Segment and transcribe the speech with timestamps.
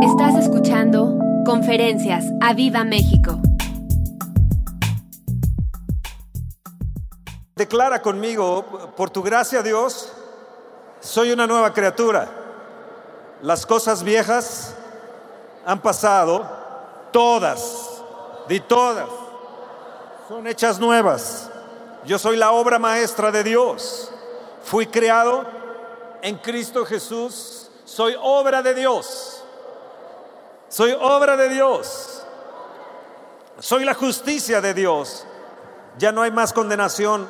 [0.00, 3.36] Estás escuchando Conferencias a Viva México.
[7.56, 10.12] Declara conmigo, por tu gracia Dios,
[11.00, 12.28] soy una nueva criatura.
[13.42, 14.76] Las cosas viejas
[15.66, 16.48] han pasado,
[17.10, 18.00] todas,
[18.48, 19.08] de todas,
[20.28, 21.50] son hechas nuevas.
[22.04, 24.12] Yo soy la obra maestra de Dios.
[24.62, 25.44] Fui creado
[26.22, 27.68] en Cristo Jesús.
[27.84, 29.37] Soy obra de Dios.
[30.68, 32.22] Soy obra de Dios.
[33.58, 35.26] Soy la justicia de Dios.
[35.98, 37.26] Ya no hay más condenación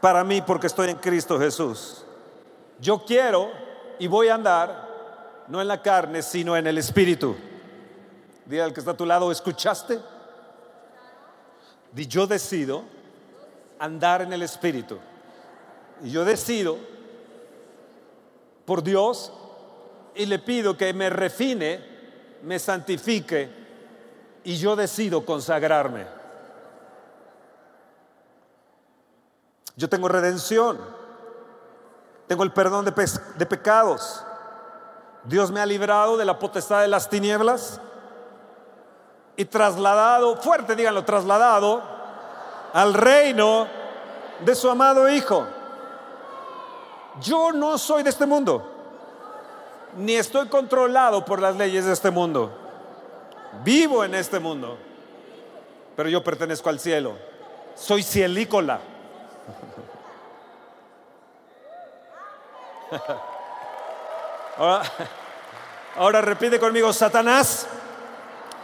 [0.00, 2.04] para mí porque estoy en Cristo Jesús.
[2.80, 3.50] Yo quiero
[3.98, 4.88] y voy a andar
[5.48, 7.36] no en la carne, sino en el Espíritu.
[8.44, 9.98] Dile al que está a tu lado, ¿escuchaste?
[11.92, 12.84] Di yo decido
[13.78, 14.98] andar en el Espíritu.
[16.02, 16.78] Y yo decido
[18.64, 19.32] por Dios
[20.14, 21.97] y le pido que me refine,
[22.42, 23.50] me santifique
[24.44, 26.06] y yo decido consagrarme.
[29.76, 30.78] Yo tengo redención,
[32.26, 32.92] tengo el perdón de,
[33.36, 34.24] de pecados.
[35.24, 37.80] Dios me ha librado de la potestad de las tinieblas
[39.36, 41.82] y trasladado, fuerte díganlo, trasladado
[42.72, 43.68] al reino
[44.44, 45.46] de su amado Hijo.
[47.20, 48.77] Yo no soy de este mundo,
[49.96, 52.52] ni estoy controlado por las leyes de este mundo.
[53.64, 54.78] Vivo en este mundo,
[55.96, 57.16] pero yo pertenezco al cielo.
[57.74, 58.80] Soy cielícola.
[65.96, 67.66] Ahora, repite conmigo, Satanás,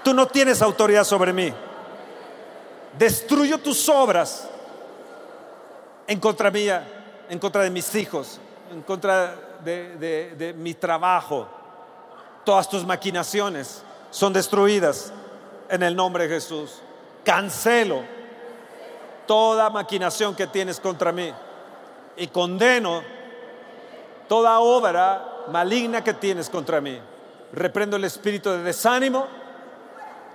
[0.02, 1.52] tú no tienes autoridad sobre mí.
[2.98, 4.48] Destruyo tus obras
[6.06, 6.86] en contra mía,
[7.28, 8.38] en contra de mis hijos,
[8.70, 11.48] en contra de, mi trabajo.
[12.44, 15.12] Todas tus maquinaciones son destruidas
[15.68, 16.80] en el nombre de Jesús.
[17.24, 18.02] Cancelo
[19.26, 21.32] toda maquinación que tienes contra mí
[22.16, 23.02] y condeno
[24.28, 27.00] toda obra maligna que tienes contra mí.
[27.52, 29.26] Reprendo el espíritu de desánimo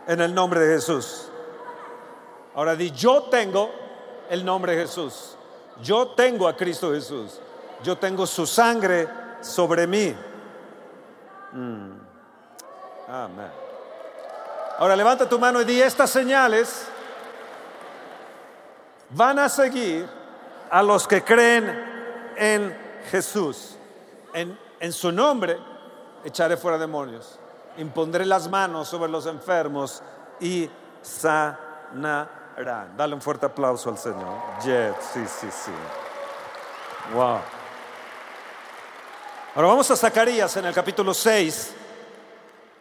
[0.07, 1.29] en el nombre de Jesús.
[2.55, 3.69] Ahora di, yo tengo
[4.29, 5.35] el nombre de Jesús.
[5.81, 7.39] Yo tengo a Cristo Jesús.
[7.83, 9.07] Yo tengo su sangre
[9.41, 10.15] sobre mí.
[11.53, 11.91] Mm.
[13.07, 13.51] Amén.
[14.77, 16.87] Ahora levanta tu mano y di, estas señales
[19.09, 20.07] van a seguir
[20.69, 22.77] a los que creen en
[23.09, 23.75] Jesús.
[24.33, 25.57] En, en su nombre
[26.23, 27.39] echaré fuera demonios.
[27.77, 30.01] Impondré las manos sobre los enfermos
[30.39, 30.69] y
[31.01, 32.39] sanaré
[32.97, 34.35] Dale un fuerte aplauso al Señor.
[34.59, 35.71] Sí, sí, sí.
[37.13, 37.39] Wow.
[39.55, 41.71] Ahora vamos a Zacarías en el capítulo 6.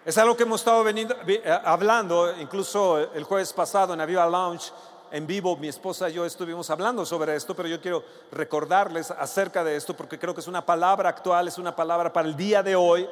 [0.04, 4.70] Es algo que hemos estado eh, hablando, incluso el jueves pasado en Aviva Lounge,
[5.10, 9.64] en vivo, mi esposa y yo estuvimos hablando sobre esto, pero yo quiero recordarles acerca
[9.64, 12.62] de esto porque creo que es una palabra actual, es una palabra para el día
[12.62, 13.08] de hoy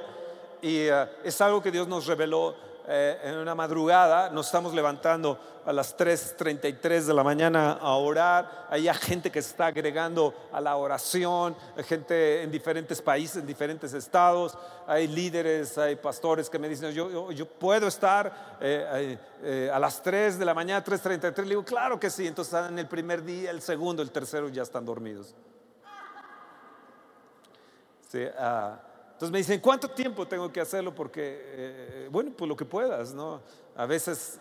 [0.61, 2.55] y eh, es algo que Dios nos reveló
[2.89, 8.69] eh, en una madrugada, nos estamos levantando a las 3.33 de la mañana a orar,
[8.71, 13.93] hay gente que se está agregando a la oración, gente en diferentes países, en diferentes
[13.93, 19.79] estados, hay líderes, hay pastores que me dicen, yo, yo, puedo estar eh, eh, a
[19.81, 22.87] las 3 de la mañana, 3.33, le digo, claro que sí, entonces están en el
[22.87, 25.35] primer día, el segundo, el tercero ya están dormidos.
[28.09, 28.86] Sí, uh,
[29.17, 30.95] entonces me dicen, ¿cuánto tiempo tengo que hacerlo?
[30.95, 33.41] Porque, eh, bueno, pues lo que puedas, ¿no?
[33.75, 34.39] A veces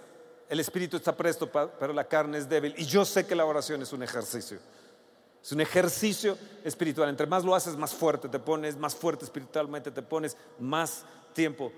[0.49, 2.75] el espíritu está presto, pero la carne es débil.
[2.77, 4.59] Y yo sé que la oración es un ejercicio.
[5.41, 7.07] Es un ejercicio espiritual.
[7.07, 11.71] Entre más lo haces, más fuerte te pones, más fuerte espiritualmente te pones, más tiempo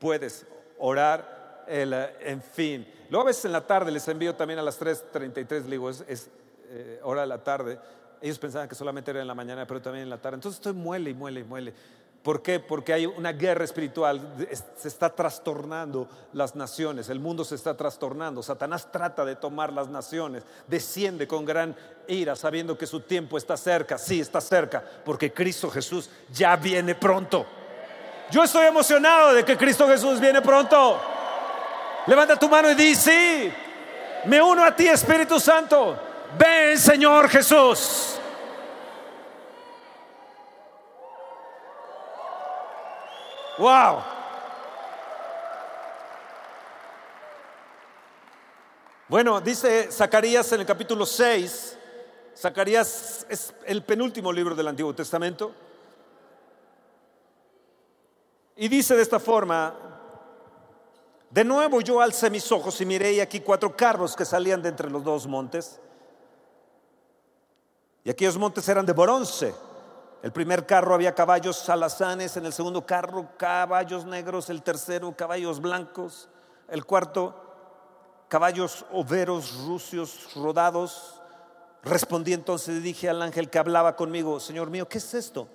[0.00, 0.44] puedes
[0.80, 2.84] orar, eh, en fin.
[3.10, 6.30] Luego a veces en la tarde les envío también a las 3.33, les digo, es,
[6.64, 7.78] eh, hora de la tarde.
[8.20, 10.34] Ellos pensaban que solamente era en la mañana, pero también en la tarde.
[10.34, 11.74] Entonces estoy muele y muele y muele.
[12.24, 12.58] ¿Por qué?
[12.58, 14.18] Porque hay una guerra espiritual,
[14.78, 19.88] se está trastornando las naciones, el mundo se está trastornando, Satanás trata de tomar las
[19.88, 21.76] naciones, desciende con gran
[22.08, 26.94] ira sabiendo que su tiempo está cerca, sí está cerca, porque Cristo Jesús ya viene
[26.94, 27.44] pronto.
[28.30, 30.98] Yo estoy emocionado de que Cristo Jesús viene pronto.
[32.06, 33.52] Levanta tu mano y di, sí,
[34.24, 35.94] me uno a ti Espíritu Santo,
[36.38, 38.18] ven Señor Jesús.
[43.58, 44.02] Wow.
[49.06, 51.78] Bueno, dice Zacarías en el capítulo 6,
[52.36, 55.52] Zacarías es el penúltimo libro del Antiguo Testamento.
[58.56, 59.74] Y dice de esta forma,
[61.30, 64.70] de nuevo yo alcé mis ojos y miré y aquí cuatro carros que salían de
[64.70, 65.78] entre los dos montes.
[68.02, 69.54] Y aquellos montes eran de bronce.
[70.24, 75.60] El primer carro había caballos alazanes, en el segundo carro caballos negros, el tercero caballos
[75.60, 76.30] blancos,
[76.68, 77.38] el cuarto
[78.28, 81.20] caballos overos, rucios, rodados.
[81.82, 85.46] Respondí entonces y dije al ángel que hablaba conmigo, Señor mío, ¿qué es esto?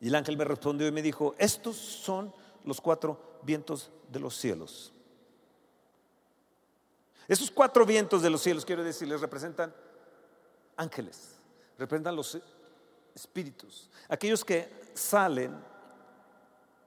[0.00, 2.32] Y el ángel me respondió y me dijo, estos son
[2.64, 4.94] los cuatro vientos de los cielos.
[7.28, 9.74] Esos cuatro vientos de los cielos, quiero decirles, representan
[10.74, 11.36] ángeles,
[11.76, 12.28] representan los
[13.20, 15.56] espíritus, aquellos que salen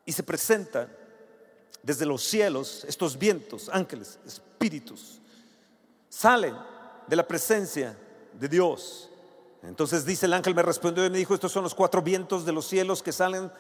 [0.06, 0.90] y se presentan
[1.84, 5.20] desde los cielos, estos vientos, ángeles, espíritus,
[6.10, 6.56] salen
[7.08, 7.98] de la presencia
[8.34, 9.10] de Dios.
[9.64, 12.52] Entonces dice el ángel, me respondió y me dijo, estos son los cuatro vientos de
[12.52, 13.52] los cielos que salen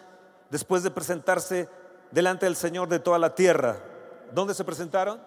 [0.50, 1.69] después de presentarse
[2.12, 3.77] delante del Señor de toda la tierra.
[4.33, 5.21] ¿Dónde se presentaron?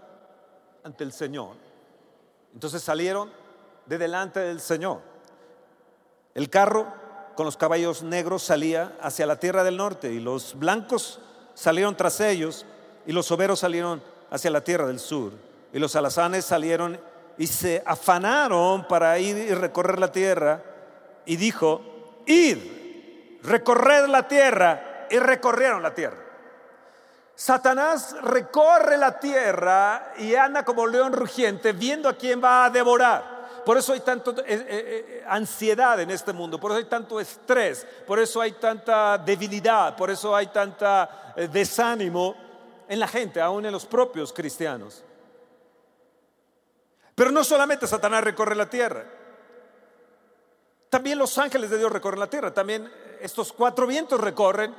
[0.82, 1.56] Ante el Señor.
[2.52, 3.30] Entonces salieron
[3.86, 5.00] de delante del Señor.
[6.34, 7.03] El carro
[7.34, 11.20] con los caballos negros salía hacia la tierra del norte y los blancos
[11.54, 12.66] salieron tras ellos
[13.06, 15.32] y los soberos salieron hacia la tierra del sur
[15.72, 16.98] y los alazanes salieron
[17.36, 20.62] y se afanaron para ir y recorrer la tierra
[21.26, 22.58] y dijo, id,
[23.42, 26.18] recorred la tierra y recorrieron la tierra.
[27.34, 33.33] Satanás recorre la tierra y anda como león rugiente viendo a quién va a devorar.
[33.64, 37.18] Por eso hay tanta eh, eh, eh, ansiedad en este mundo, por eso hay tanto
[37.18, 42.34] estrés, por eso hay tanta debilidad, por eso hay tanta desánimo
[42.88, 45.02] en la gente, aún en los propios cristianos.
[47.14, 49.04] Pero no solamente Satanás recorre la tierra,
[50.90, 54.74] también los ángeles de Dios recorren la tierra, también estos cuatro vientos recorren,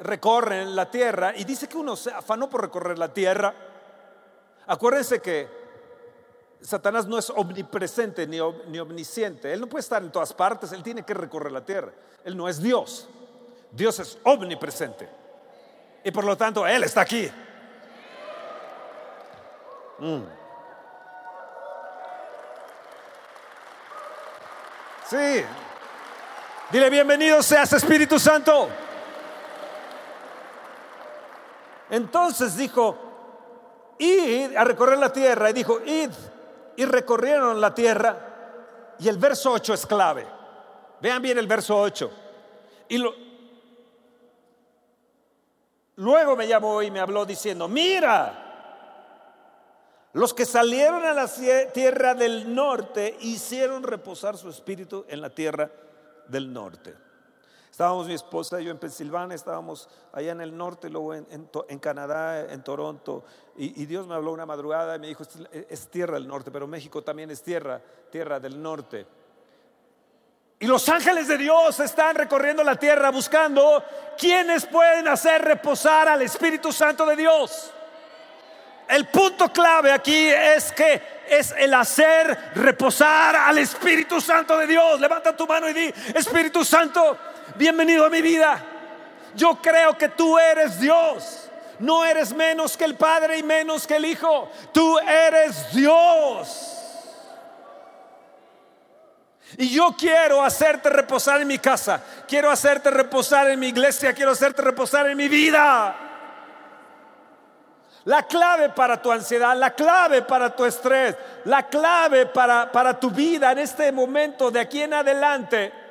[0.00, 3.52] recorren la tierra y dice que uno se afanó por recorrer la tierra.
[4.66, 5.61] Acuérdense que
[6.62, 8.38] Satanás no es omnipresente ni,
[8.68, 11.92] ni omnisciente, él no puede estar en todas partes, él tiene que recorrer la tierra,
[12.24, 13.08] él no es Dios,
[13.70, 15.08] Dios es omnipresente
[16.04, 17.30] y por lo tanto él está aquí.
[19.98, 20.22] Mm.
[25.08, 25.44] Sí.
[26.70, 28.68] Dile bienvenido seas Espíritu Santo.
[31.90, 32.96] Entonces dijo,
[33.98, 35.50] id a recorrer la tierra.
[35.50, 36.10] Y dijo, id.
[36.76, 38.94] Y recorrieron la tierra.
[38.98, 40.26] Y el verso 8 es clave.
[41.00, 42.10] Vean bien el verso 8.
[42.88, 43.02] Y
[45.96, 48.42] luego me llamó y me habló diciendo, mira,
[50.12, 51.26] los que salieron a la
[51.72, 55.70] tierra del norte hicieron reposar su espíritu en la tierra
[56.28, 56.94] del norte.
[57.72, 62.52] Estábamos mi esposa y yo en Pensilvania, estábamos allá en el norte, luego en, Canadá,
[62.52, 63.24] en Toronto,
[63.56, 65.24] y, Dios me habló una madrugada y me dijo,
[65.70, 67.80] es tierra del norte, pero México también es tierra,
[68.10, 69.06] tierra del norte.
[70.60, 73.82] Y los ángeles de Dios están recorriendo la tierra buscando
[74.18, 77.72] quienes pueden hacer reposar al Espíritu Santo de Dios.
[78.86, 85.00] El punto clave aquí es que es el hacer reposar al Espíritu Santo de Dios.
[85.00, 87.16] Levanta tu mano y di, Espíritu Santo,
[87.56, 88.62] bienvenido a mi vida.
[89.34, 91.48] Yo creo que tú eres Dios.
[91.78, 94.50] No eres menos que el Padre y menos que el Hijo.
[94.72, 96.78] Tú eres Dios.
[99.58, 102.00] Y yo quiero hacerte reposar en mi casa.
[102.28, 104.12] Quiero hacerte reposar en mi iglesia.
[104.12, 105.96] Quiero hacerte reposar en mi vida.
[108.04, 113.10] La clave para tu ansiedad, la clave para tu estrés, la clave para, para tu
[113.10, 115.81] vida en este momento de aquí en adelante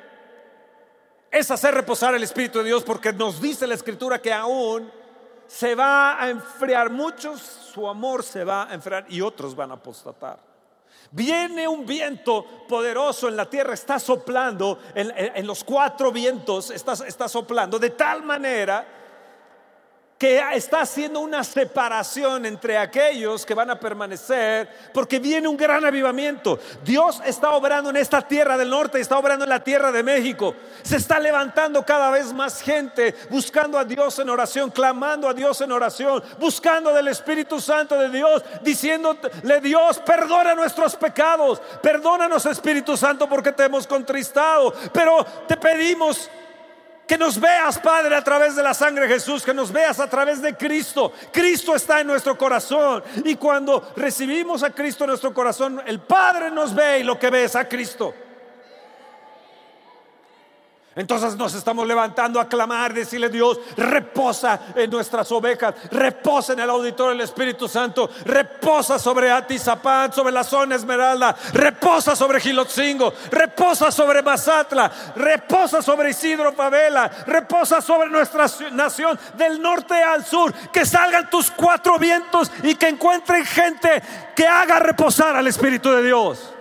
[1.32, 4.92] es hacer reposar el Espíritu de Dios porque nos dice la Escritura que aún
[5.46, 9.74] se va a enfriar, muchos su amor se va a enfriar y otros van a
[9.74, 10.38] apostatar.
[11.10, 17.28] Viene un viento poderoso en la tierra, está soplando, en, los cuatro vientos está, está
[17.28, 19.01] soplando de tal manera
[20.22, 25.84] que está haciendo una separación entre aquellos que van a permanecer, porque viene un gran
[25.84, 26.60] avivamiento.
[26.84, 30.54] Dios está obrando en esta tierra del norte, está obrando en la tierra de México.
[30.84, 35.60] Se está levantando cada vez más gente, buscando a Dios en oración, clamando a Dios
[35.60, 42.96] en oración, buscando del Espíritu Santo de Dios, diciéndole Dios, perdona nuestros pecados, perdónanos Espíritu
[42.96, 46.30] Santo porque te hemos contristado, pero te pedimos
[47.06, 50.08] que nos veas, Padre, a través de la sangre de Jesús, que nos veas a
[50.08, 51.12] través de Cristo.
[51.32, 53.02] Cristo está en nuestro corazón.
[53.24, 57.30] Y cuando recibimos a Cristo en nuestro corazón, el Padre nos ve y lo que
[57.30, 58.14] ve es a Cristo.
[60.94, 66.68] Entonces nos estamos levantando a clamar, decirle Dios, reposa en nuestras ovejas, reposa en el
[66.68, 73.90] auditorio del Espíritu Santo, reposa sobre Atizapán, sobre la zona Esmeralda, reposa sobre Gilotzingo, reposa
[73.90, 80.84] sobre Mazatla, reposa sobre Isidro Favela, reposa sobre nuestra nación del norte al sur, que
[80.84, 84.02] salgan tus cuatro vientos y que encuentren gente
[84.36, 86.52] que haga reposar al Espíritu de Dios.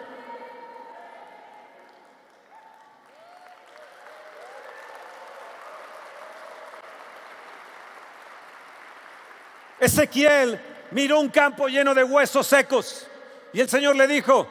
[9.82, 10.62] Ezequiel
[10.92, 13.08] miró un campo lleno de huesos secos
[13.52, 14.48] y el Señor le dijo,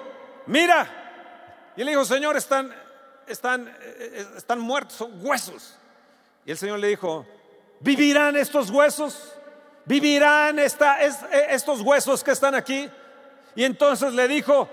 [0.47, 0.97] mira.
[1.77, 2.75] Y le dijo, Señor, están,
[3.29, 5.77] están, eh, están muertos, son huesos.
[6.45, 7.25] Y el Señor le dijo,
[7.79, 9.33] ¿vivirán estos huesos?
[9.85, 11.13] ¿Vivirán esta, eh,
[11.51, 12.91] estos huesos que están aquí?
[13.55, 14.69] Y entonces le dijo,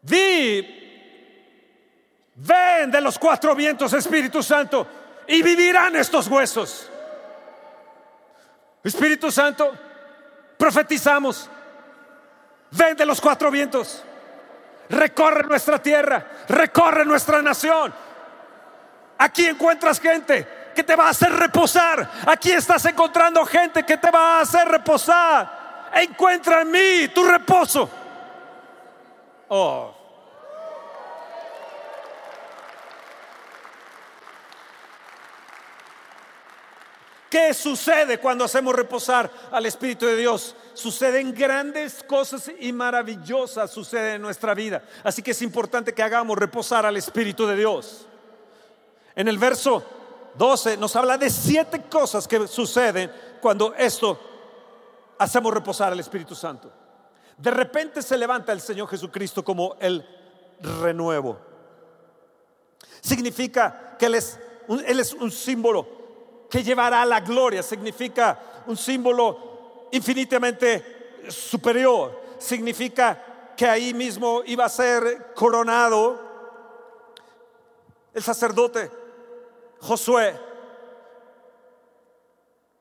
[0.00, 0.66] di,
[2.34, 4.86] ven de los cuatro vientos, Espíritu Santo,
[5.28, 6.90] y vivirán estos huesos.
[8.84, 9.74] Espíritu Santo,
[10.58, 11.48] profetizamos.
[12.70, 14.04] Ven de los cuatro vientos.
[14.90, 16.26] Recorre nuestra tierra.
[16.48, 17.94] Recorre nuestra nación.
[19.18, 22.10] Aquí encuentras gente que te va a hacer reposar.
[22.26, 25.90] Aquí estás encontrando gente que te va a hacer reposar.
[25.94, 27.88] Encuentra en mí tu reposo.
[29.48, 30.03] Oh.
[37.34, 40.54] ¿Qué sucede cuando hacemos reposar al Espíritu de Dios?
[40.72, 44.84] Suceden grandes cosas y maravillosas suceden en nuestra vida.
[45.02, 48.06] Así que es importante que hagamos reposar al Espíritu de Dios.
[49.16, 49.84] En el verso
[50.36, 53.10] 12 nos habla de siete cosas que suceden
[53.40, 54.16] cuando esto
[55.18, 56.70] hacemos reposar al Espíritu Santo.
[57.36, 60.06] De repente se levanta el Señor Jesucristo como el
[60.60, 61.36] renuevo.
[63.00, 64.38] Significa que Él es
[64.68, 66.03] un, él es un símbolo
[66.54, 67.64] que llevará la gloria.
[67.64, 72.36] Significa un símbolo infinitamente superior.
[72.38, 76.20] Significa que ahí mismo iba a ser coronado
[78.12, 78.88] el sacerdote
[79.80, 80.38] Josué.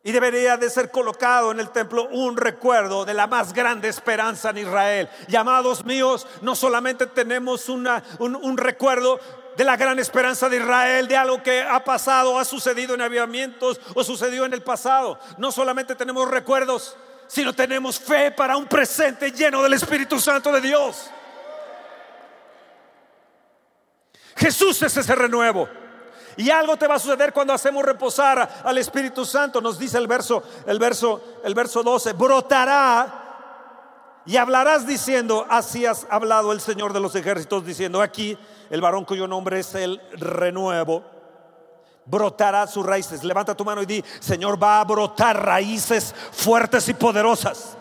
[0.04, 4.52] Y debería de ser colocado en el templo un recuerdo de la más grande esperanza
[4.52, 5.10] en Israel.
[5.28, 9.20] Llamados míos, no solamente tenemos una, un, un recuerdo
[9.56, 13.80] de la gran esperanza de Israel, de algo que ha pasado, ha sucedido en avivamientos
[13.94, 15.20] o sucedió en el pasado.
[15.38, 16.96] No solamente tenemos recuerdos,
[17.28, 21.10] sino tenemos fe para un presente lleno del Espíritu Santo de Dios.
[24.36, 25.70] Jesús es ese renuevo.
[26.36, 29.62] Y algo te va a suceder cuando hacemos reposar al Espíritu Santo.
[29.62, 33.23] Nos dice el verso, el verso, el verso 12, brotará
[34.26, 38.38] y hablarás diciendo, así has hablado el Señor de los ejércitos diciendo, aquí
[38.70, 41.04] el varón cuyo nombre es el renuevo,
[42.06, 43.24] brotará sus raíces.
[43.24, 47.78] Levanta tu mano y di, Señor, va a brotar raíces fuertes y poderosas.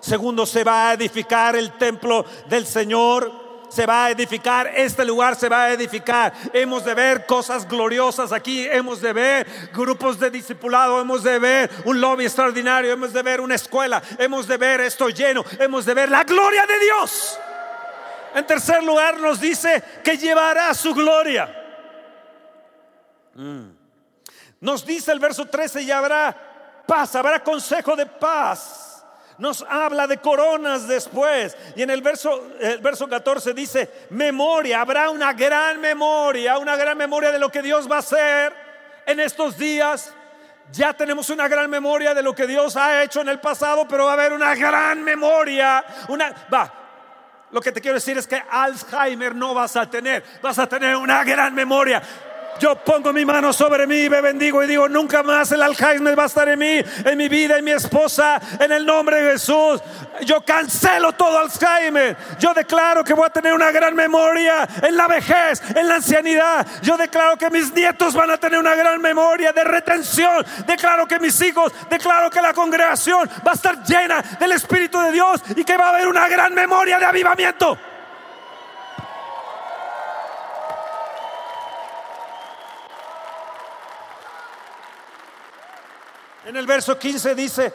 [0.00, 3.45] Segundo, se va a edificar el templo del Señor
[3.76, 6.32] se va a edificar, este lugar se va a edificar.
[6.54, 11.70] Hemos de ver cosas gloriosas aquí, hemos de ver grupos de discipulado, hemos de ver
[11.84, 15.92] un lobby extraordinario, hemos de ver una escuela, hemos de ver esto lleno, hemos de
[15.92, 17.38] ver la gloria de Dios.
[18.34, 21.46] En tercer lugar nos dice que llevará su gloria.
[23.34, 23.68] Mm.
[24.58, 28.85] Nos dice el verso 13 y habrá paz, habrá consejo de paz.
[29.38, 31.56] Nos habla de coronas después.
[31.76, 36.96] Y en el verso, el verso 14 dice, memoria, habrá una gran memoria, una gran
[36.96, 38.54] memoria de lo que Dios va a hacer
[39.06, 40.12] en estos días.
[40.72, 44.06] Ya tenemos una gran memoria de lo que Dios ha hecho en el pasado, pero
[44.06, 45.84] va a haber una gran memoria.
[46.08, 46.72] Una, va,
[47.50, 50.96] lo que te quiero decir es que Alzheimer no vas a tener, vas a tener
[50.96, 52.02] una gran memoria.
[52.58, 56.24] Yo pongo mi mano sobre mí, me bendigo y digo, nunca más el Alzheimer va
[56.24, 59.80] a estar en mí, en mi vida, en mi esposa, en el nombre de Jesús.
[60.22, 62.16] Yo cancelo todo Alzheimer.
[62.38, 66.66] Yo declaro que voy a tener una gran memoria en la vejez, en la ancianidad.
[66.82, 70.44] Yo declaro que mis nietos van a tener una gran memoria de retención.
[70.66, 75.12] Declaro que mis hijos, declaro que la congregación va a estar llena del Espíritu de
[75.12, 77.78] Dios y que va a haber una gran memoria de avivamiento.
[86.46, 87.74] En el verso 15 dice,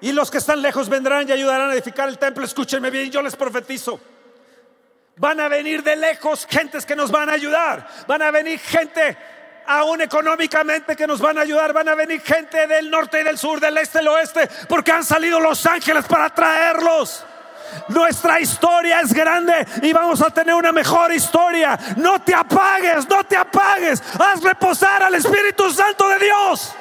[0.00, 2.42] y los que están lejos vendrán y ayudarán a edificar el templo.
[2.42, 4.00] Escúchenme bien, yo les profetizo.
[5.16, 7.86] Van a venir de lejos gentes que nos van a ayudar.
[8.06, 9.18] Van a venir gente
[9.66, 11.74] aún económicamente que nos van a ayudar.
[11.74, 14.90] Van a venir gente del norte y del sur, del este y del oeste, porque
[14.90, 17.22] han salido los ángeles para traerlos.
[17.88, 21.78] Nuestra historia es grande y vamos a tener una mejor historia.
[21.98, 24.02] No te apagues, no te apagues.
[24.18, 26.74] Haz reposar al Espíritu Santo de Dios.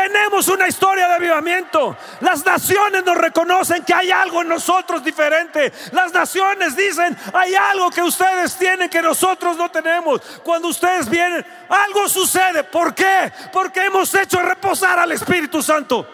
[0.00, 1.94] Tenemos una historia de avivamiento.
[2.20, 5.70] Las naciones nos reconocen que hay algo en nosotros diferente.
[5.92, 10.22] Las naciones dicen, hay algo que ustedes tienen que nosotros no tenemos.
[10.42, 12.64] Cuando ustedes vienen, algo sucede.
[12.64, 13.30] ¿Por qué?
[13.52, 16.06] Porque hemos hecho reposar al Espíritu Santo.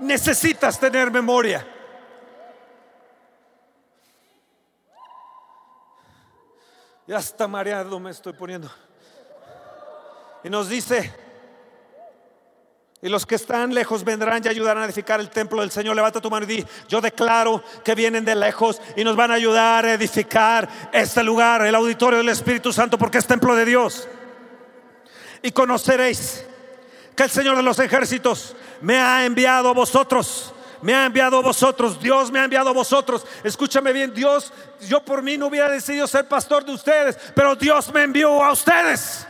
[0.00, 1.66] Necesitas tener memoria.
[7.06, 8.70] Ya está mareado me estoy poniendo.
[10.48, 11.12] Y nos dice,
[13.02, 15.94] y los que están lejos vendrán y ayudarán a edificar el templo del Señor.
[15.94, 19.34] Levanta tu mano y di, yo declaro que vienen de lejos y nos van a
[19.34, 24.08] ayudar a edificar este lugar, el auditorio del Espíritu Santo, porque es templo de Dios.
[25.42, 26.46] Y conoceréis
[27.14, 30.54] que el Señor de los ejércitos me ha enviado a vosotros.
[30.80, 33.26] Me ha enviado a vosotros, Dios me ha enviado a vosotros.
[33.44, 34.50] Escúchame bien, Dios,
[34.88, 38.50] yo por mí no hubiera decidido ser pastor de ustedes, pero Dios me envió a
[38.50, 39.27] ustedes.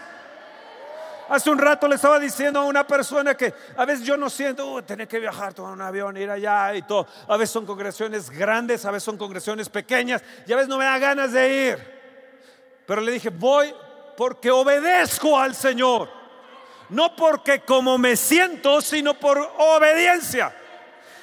[1.29, 4.73] Hace un rato le estaba diciendo a una persona que a veces yo no siento,
[4.73, 7.07] uh, tener que viajar, tomar un avión, ir allá y todo.
[7.29, 10.87] A veces son congregaciones grandes, a veces son congregaciones pequeñas y a veces no me
[10.87, 11.99] da ganas de ir.
[12.87, 13.75] Pero le dije, voy
[14.17, 16.09] porque obedezco al Señor.
[16.89, 20.55] No porque como me siento, sino por obediencia.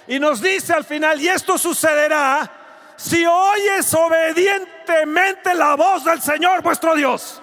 [0.08, 2.52] Y nos dice al final, y esto sucederá
[2.96, 7.42] si oyes obedientemente la voz del Señor vuestro Dios.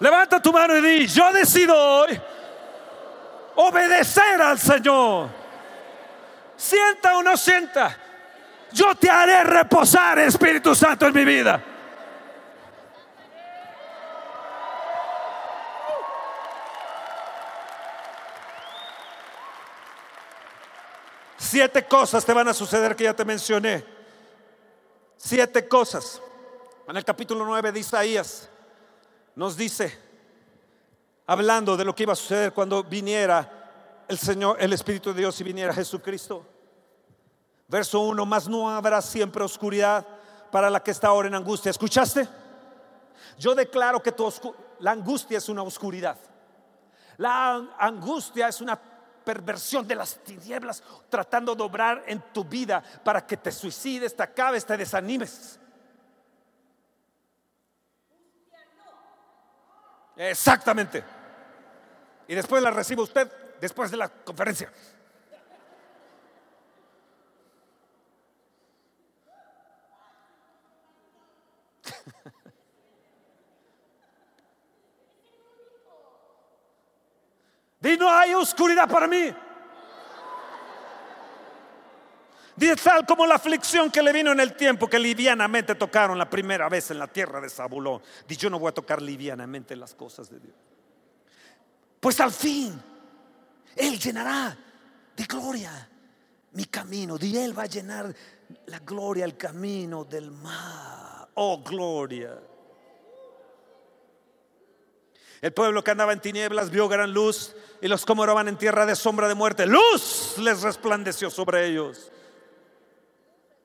[0.00, 2.20] Levanta tu mano y di, yo decido hoy
[3.54, 5.28] obedecer al Señor.
[6.56, 7.96] Sienta o no sienta,
[8.72, 11.62] yo te haré reposar, Espíritu Santo, en mi vida.
[21.36, 23.84] Siete cosas te van a suceder que ya te mencioné.
[25.16, 26.22] Siete cosas.
[26.86, 28.48] En el capítulo 9 de Isaías
[29.40, 29.98] nos dice,
[31.26, 35.40] hablando de lo que iba a suceder cuando viniera el Señor, el Espíritu de Dios
[35.40, 36.44] y viniera Jesucristo.
[37.66, 40.06] Verso 1, más no habrá siempre oscuridad
[40.52, 41.70] para la que está ahora en angustia.
[41.70, 42.28] ¿Escuchaste?
[43.38, 44.30] Yo declaro que tu
[44.80, 46.18] la angustia es una oscuridad.
[47.16, 48.78] La angustia es una
[49.24, 54.22] perversión de las tinieblas tratando de obrar en tu vida para que te suicides, te
[54.22, 55.58] acabes, te desanimes.
[60.28, 61.02] Exactamente.
[62.28, 64.70] Y después la recibe usted después de la conferencia.
[77.80, 79.34] Di no hay oscuridad para mí.
[82.56, 86.28] Dice tal como la aflicción que le vino en el tiempo que livianamente tocaron la
[86.28, 88.02] primera vez en la tierra de Zabulón.
[88.26, 90.54] Dice yo no voy a tocar livianamente las cosas de Dios.
[92.00, 92.80] Pues al fin,
[93.76, 94.56] Él llenará
[95.16, 95.88] de gloria
[96.52, 97.16] mi camino.
[97.20, 98.14] Y Él va a llenar
[98.66, 101.28] la gloria, el camino del mar.
[101.34, 102.36] Oh, gloria.
[105.40, 108.94] El pueblo que andaba en tinieblas vio gran luz y los moraban en tierra de
[108.94, 112.12] sombra de muerte, luz les resplandeció sobre ellos.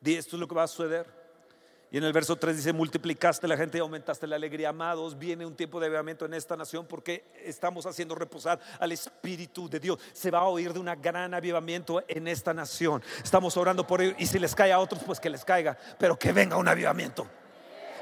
[0.05, 1.07] Di esto es lo que va a suceder.
[1.89, 4.69] Y en el verso 3 dice, multiplicaste la gente y aumentaste la alegría.
[4.69, 9.67] Amados, viene un tiempo de avivamiento en esta nación porque estamos haciendo reposar al Espíritu
[9.67, 9.97] de Dios.
[10.13, 13.01] Se va a oír de un gran avivamiento en esta nación.
[13.23, 14.13] Estamos orando por ello.
[14.19, 15.75] Y si les cae a otros, pues que les caiga.
[15.97, 17.25] Pero que venga un avivamiento.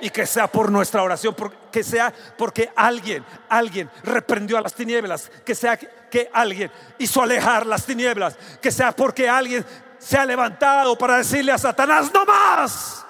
[0.04, 1.34] Y que sea por nuestra oración,
[1.72, 7.66] que sea porque alguien, alguien reprendió a las tinieblas, que sea que alguien hizo alejar
[7.66, 9.66] las tinieblas, que sea porque alguien
[9.98, 13.06] se ha levantado para decirle a Satanás, no más.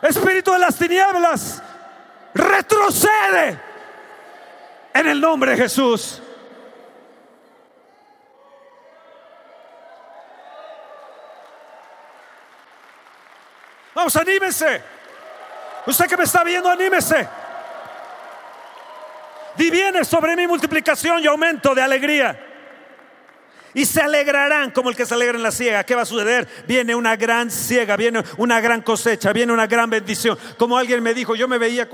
[0.00, 1.62] Espíritu de las tinieblas,
[2.32, 3.60] retrocede
[4.94, 6.22] en el nombre de Jesús.
[13.94, 14.91] Vamos, anímese.
[15.86, 17.28] Usted que me está viendo, anímese.
[19.56, 22.52] Diviene sobre mi multiplicación y aumento de alegría
[23.74, 25.84] y se alegrarán como el que se alegra en la ciega.
[25.84, 26.46] ¿Qué va a suceder?
[26.66, 30.38] Viene una gran ciega, viene una gran cosecha, viene una gran bendición.
[30.58, 31.88] Como alguien me dijo, yo me veía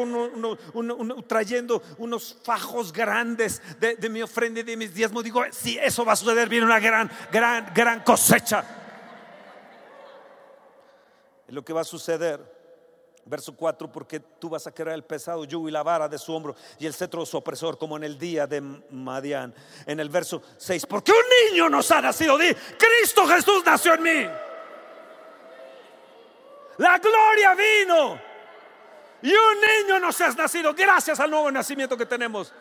[1.27, 5.22] trayendo unos fajos grandes de, mi ofrenda y de mis diezmos.
[5.22, 8.64] Digo, si eso va a suceder, viene una gran, gran, gran cosecha.
[11.48, 12.57] Lo que va a suceder,
[13.28, 16.34] Verso 4, porque tú vas a querer el pesado yugo y la vara de su
[16.34, 19.54] hombro y el cetro de su opresor como en el día de Madián.
[19.84, 24.02] En el verso 6, porque un niño nos ha nacido, di, Cristo Jesús nació en
[24.02, 24.28] mí.
[26.78, 28.20] La gloria vino
[29.20, 32.52] y un niño nos ha nacido gracias al nuevo nacimiento que tenemos.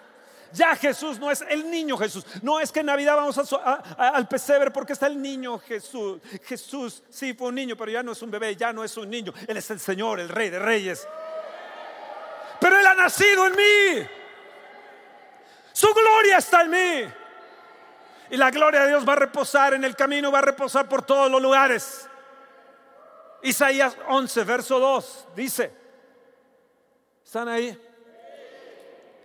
[0.53, 2.25] Ya Jesús no es el niño Jesús.
[2.41, 3.37] No es que en Navidad vamos
[3.97, 6.21] al pesebre porque está el niño Jesús.
[6.45, 9.09] Jesús sí fue un niño, pero ya no es un bebé, ya no es un
[9.09, 9.33] niño.
[9.47, 11.07] Él es el Señor, el Rey de Reyes.
[12.59, 14.07] Pero Él ha nacido en mí.
[15.73, 17.13] Su gloria está en mí.
[18.29, 21.03] Y la gloria de Dios va a reposar en el camino, va a reposar por
[21.03, 22.09] todos los lugares.
[23.43, 25.71] Isaías 11, verso 2, dice,
[27.23, 27.79] ¿están ahí?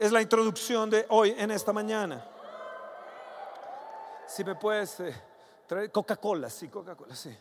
[0.02, 2.26] Es la introducción de hoy en esta mañana.
[4.26, 5.14] Si me puedes eh,
[5.64, 7.32] traer Coca-Cola, sí, Coca-Cola, sí.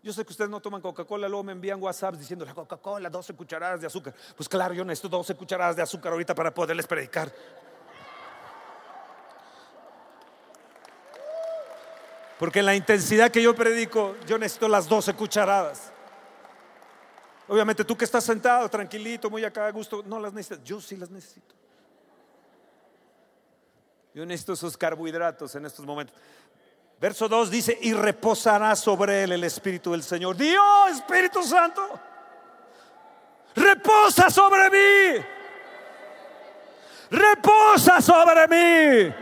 [0.00, 3.34] Yo sé que ustedes no toman Coca-Cola, luego me envían WhatsApp diciendo la Coca-Cola, 12
[3.34, 4.14] cucharadas de azúcar.
[4.36, 7.32] Pues claro, yo necesito 12 cucharadas de azúcar ahorita para poderles predicar.
[12.38, 15.89] Porque en la intensidad que yo predico, yo necesito las 12 cucharadas.
[17.50, 20.62] Obviamente tú que estás sentado tranquilito, muy acá a gusto, no las necesitas.
[20.62, 21.52] Yo sí las necesito.
[24.14, 26.14] Yo necesito esos carbohidratos en estos momentos.
[27.00, 30.36] Verso 2 dice, y reposará sobre él el Espíritu del Señor.
[30.36, 31.98] Dios, Espíritu Santo,
[33.56, 35.24] reposa sobre mí.
[37.10, 39.14] Reposa sobre mí.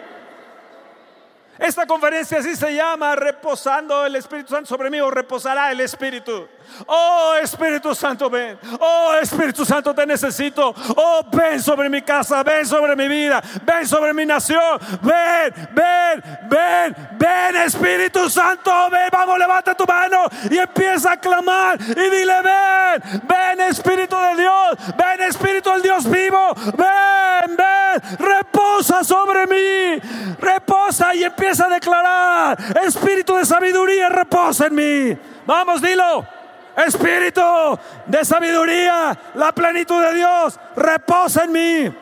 [1.58, 6.46] Esta conferencia así se llama, reposando el Espíritu Santo sobre mí o reposará el Espíritu.
[6.86, 8.58] Oh Espíritu Santo, ven.
[8.80, 10.74] Oh Espíritu Santo, te necesito.
[10.96, 14.78] Oh, ven sobre mi casa, ven sobre mi vida, ven sobre mi nación.
[15.02, 19.08] Ven, ven, ven, ven Espíritu Santo, ven.
[19.12, 24.96] Vamos, levanta tu mano y empieza a clamar y dile, ven, ven Espíritu de Dios,
[24.96, 30.00] ven Espíritu del Dios vivo, ven, ven, reposa sobre mí,
[30.38, 35.18] reposa y empieza a declarar, Espíritu de sabiduría, reposa en mí.
[35.46, 36.37] Vamos, dilo.
[36.86, 37.42] Espíritu
[38.06, 41.94] de sabiduría, la plenitud de Dios, reposa en mí.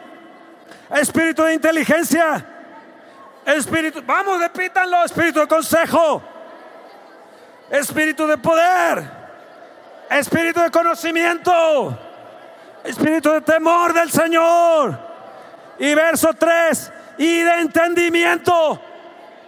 [0.91, 2.45] Espíritu de inteligencia,
[3.47, 6.23] espíritu, vamos, repítanlo, espíritu de consejo,
[7.71, 9.03] espíritu de poder,
[10.11, 11.99] espíritu de conocimiento,
[12.85, 14.99] espíritu de temor del Señor.
[15.79, 18.81] Y verso 3, y de entendimiento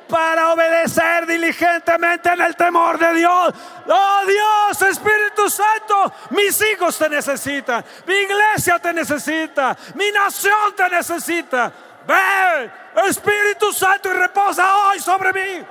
[0.08, 3.54] para obedecer diligentemente en el temor de Dios.
[3.86, 10.88] Oh Dios, Espíritu Santo, mis hijos te necesitan, mi iglesia te necesita, mi nación te
[10.88, 11.72] necesita.
[12.06, 12.72] Ven,
[13.06, 15.66] Espíritu Santo, y reposa hoy sobre mí.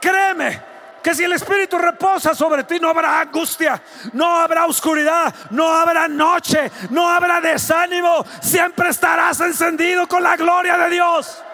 [0.00, 0.75] Créeme,
[1.06, 3.80] que si el Espíritu reposa sobre ti no habrá angustia,
[4.14, 10.76] no habrá oscuridad, no habrá noche, no habrá desánimo, siempre estarás encendido con la gloria
[10.76, 11.44] de Dios.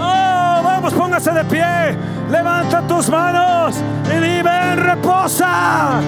[0.00, 1.98] Oh, póngase de pie,
[2.30, 6.00] levanta tus manos y dime, reposa.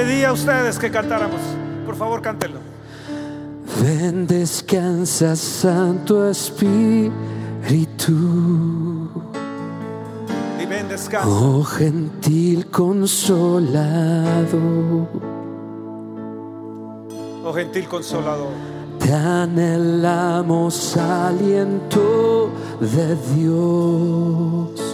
[0.00, 1.40] Pedí a ustedes que cantáramos.
[1.84, 2.60] Por favor, cántenlo.
[3.82, 7.12] Ven, descansa, Santo Espíritu.
[10.60, 11.28] Y ven, descansa.
[11.28, 14.58] Oh, gentil consolado.
[17.44, 18.52] Oh, gentil consolador.
[18.98, 24.89] Te anhelamos aliento de Dios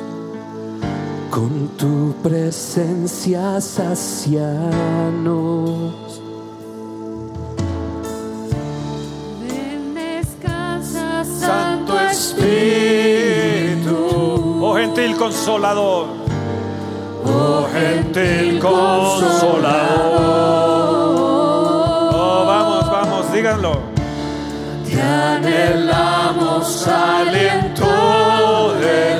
[1.36, 4.62] con tu presencia sacianos.
[9.42, 13.94] Ven, descansa, Santo Espíritu,
[14.62, 16.06] oh gentil consolador,
[17.26, 19.76] oh gentil consolador.
[22.14, 23.80] Oh, vamos, vamos, díganlo.
[24.88, 27.84] Te anhelamos aliento
[28.80, 29.15] de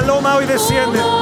[0.00, 1.19] paloma hoy desciende.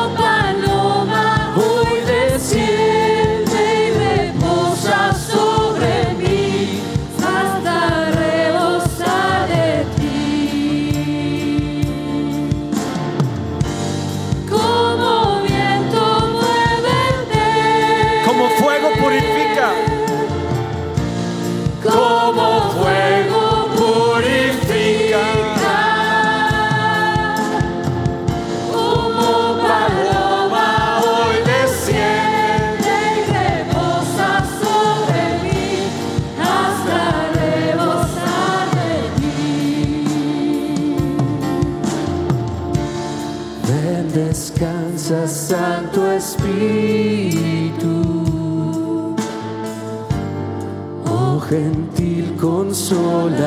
[51.49, 53.39] Gentil consolador.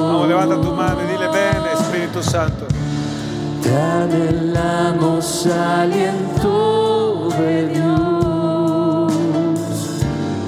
[0.00, 2.66] Vamos, levanta tu mano y dile, ven Espíritu Santo.
[3.62, 9.12] Te anhelamos aliento de Dios,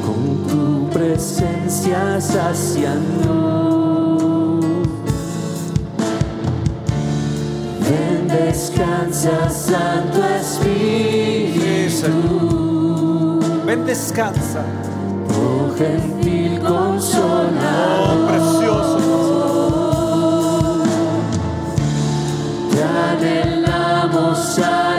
[0.05, 3.31] con tu presencia saciando.
[7.81, 12.11] Ven, descansa, Santo Espíritu,
[13.67, 14.63] Ven, descansa.
[15.41, 16.10] oh gentil.
[18.27, 19.01] Precioso.
[22.71, 24.90] Te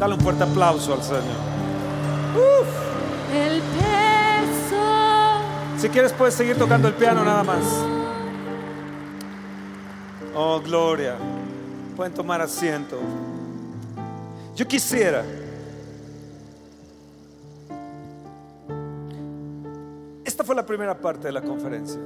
[0.00, 1.20] Dale un fuerte aplauso al Señor.
[3.34, 4.76] El peso
[5.76, 7.62] Si quieres puedes seguir tocando el piano nada más.
[10.34, 11.16] Oh, gloria.
[11.96, 12.98] Pueden tomar asiento.
[14.56, 15.22] Yo quisiera.
[20.24, 22.00] Esta fue la primera parte de la conferencia.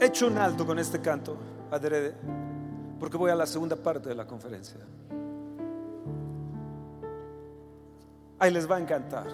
[0.00, 1.36] Hecho un alto con este canto,
[1.70, 2.14] adrede,
[2.98, 4.80] porque voy a la segunda parte de la conferencia.
[8.38, 9.26] Ahí les va a encantar.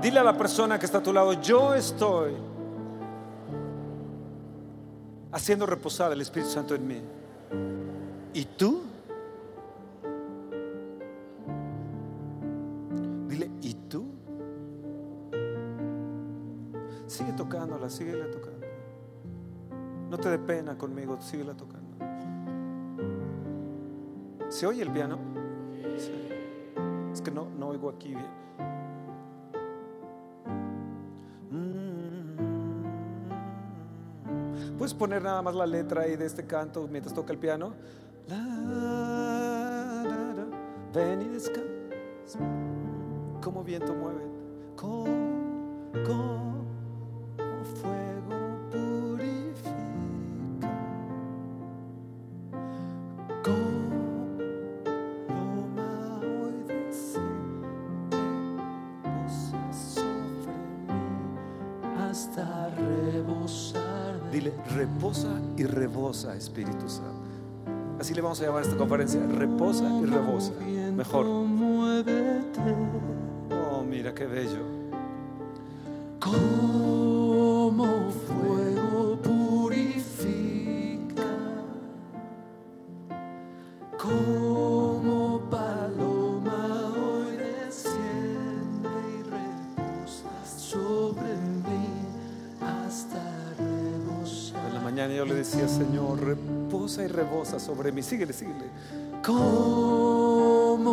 [0.00, 2.34] Dile a la persona que está a tu lado, yo estoy
[5.32, 7.00] haciendo reposar el Espíritu Santo en mí.
[8.34, 8.91] ¿Y tú?
[17.82, 18.66] Tocándola, síguela tocando.
[20.10, 21.96] No te dé pena conmigo, síguela tocando.
[24.48, 25.18] ¿Se oye el piano?
[25.96, 26.28] Sí.
[27.12, 28.42] Es que no, no oigo aquí bien.
[31.50, 32.36] Mm.
[34.76, 37.74] ¿Puedes poner nada más la letra ahí de este canto mientras toca el piano?
[38.28, 38.48] La.
[40.92, 42.38] Ven y descansa.
[43.42, 44.20] Como viento mueve.
[44.76, 45.06] Como,
[46.06, 46.51] como
[66.12, 67.22] Espíritu Santo.
[67.98, 70.52] Así le vamos a llamar a esta conferencia, reposa y rebosa.
[70.94, 71.26] Mejor.
[71.26, 71.46] Oh,
[73.88, 74.82] mira qué bello.
[76.20, 78.71] como fuego
[94.92, 98.02] mañana yo le decía, Señor, reposa y rebosa sobre mí.
[98.02, 98.66] Síguele, síguele.
[99.24, 100.84] como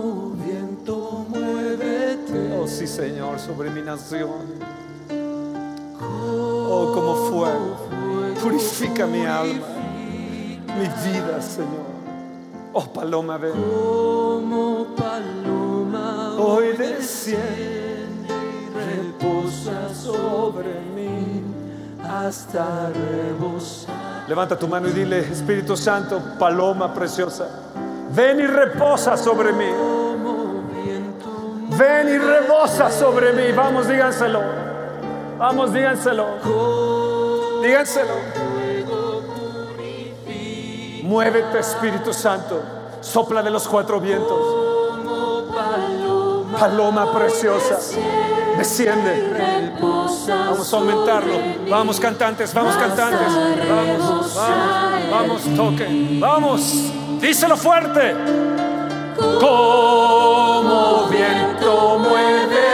[0.42, 4.30] viento muévete Oh, sí, Señor, sobre mi nación.
[6.02, 7.76] Oh, como fuego.
[8.42, 9.68] Purifica mi alma,
[10.66, 11.90] mi vida, Señor.
[12.72, 13.52] Oh, paloma, ven.
[13.52, 21.44] como paloma Hoy desciende y reposa sobre mí
[22.10, 23.79] hasta rebosar.
[24.30, 27.48] Levanta tu mano y dile, Espíritu Santo, paloma preciosa,
[28.12, 29.66] ven y reposa sobre mí.
[31.76, 33.52] Ven y rebosa sobre mí.
[33.52, 34.40] Vamos, díganselo.
[35.36, 36.28] Vamos, díganselo.
[37.64, 38.14] Díganselo.
[41.02, 42.62] Muévete, Espíritu Santo.
[43.02, 44.38] Sopla de los cuatro vientos.
[46.60, 47.80] Paloma preciosa.
[48.56, 49.99] Desciende.
[50.28, 51.34] Vamos a aumentarlo.
[51.70, 52.54] Vamos, cantantes.
[52.54, 53.34] Vamos, cantantes.
[53.68, 56.20] Vamos, vamos, vamos, toquen.
[56.20, 56.92] Vamos.
[57.20, 58.16] Díselo fuerte.
[59.40, 62.69] Como viento muévete.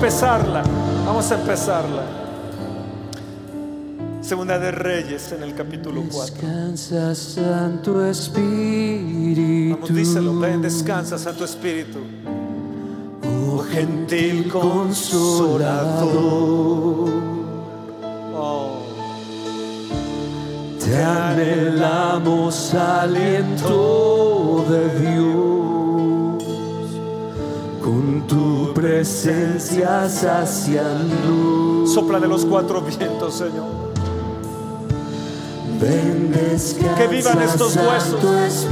[0.00, 0.62] Empezarla.
[1.04, 2.02] Vamos a empezarla.
[4.22, 6.36] Segunda de Reyes en el capítulo 4.
[6.36, 9.74] Descansa Santo Espíritu.
[9.74, 10.38] Vamos, díselo.
[10.38, 11.98] Ven, descansa, Santo Espíritu.
[13.22, 16.10] Oh gentil consolador,
[18.34, 18.78] Oh,
[20.78, 25.59] te anhelamos aliento de Dios,
[28.30, 31.84] tu presencia saciando.
[31.86, 33.90] sopla de los cuatro vientos, Señor.
[35.80, 36.30] Ven,
[36.96, 38.68] Que vivan estos huesos.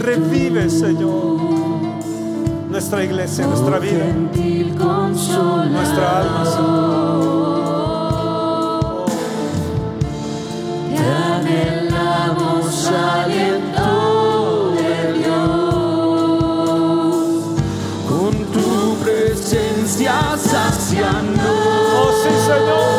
[0.00, 1.40] Revive, Señor,
[2.68, 5.66] nuestra iglesia, nuestra oh vida, gentil consolador.
[5.66, 7.46] nuestra alma, Señor.
[10.90, 12.90] Te anhelamos
[22.48, 22.95] Oh,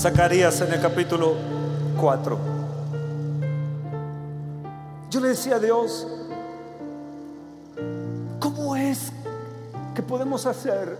[0.00, 1.34] Zacarías en el capítulo
[2.00, 2.38] 4.
[5.10, 6.06] Yo le decía a Dios,
[8.38, 9.12] ¿cómo es
[9.94, 10.96] que podemos hacer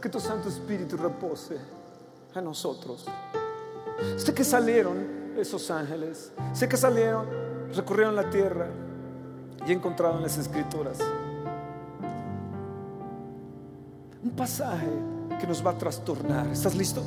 [0.00, 1.58] que tu Santo Espíritu repose
[2.34, 3.04] en nosotros?
[4.16, 7.26] Sé que salieron esos ángeles, sé que salieron,
[7.74, 8.68] recorrieron la tierra
[9.66, 10.96] y encontraron las escrituras.
[14.24, 14.88] Un pasaje
[15.38, 16.46] que nos va a trastornar.
[16.46, 17.02] ¿Estás listo?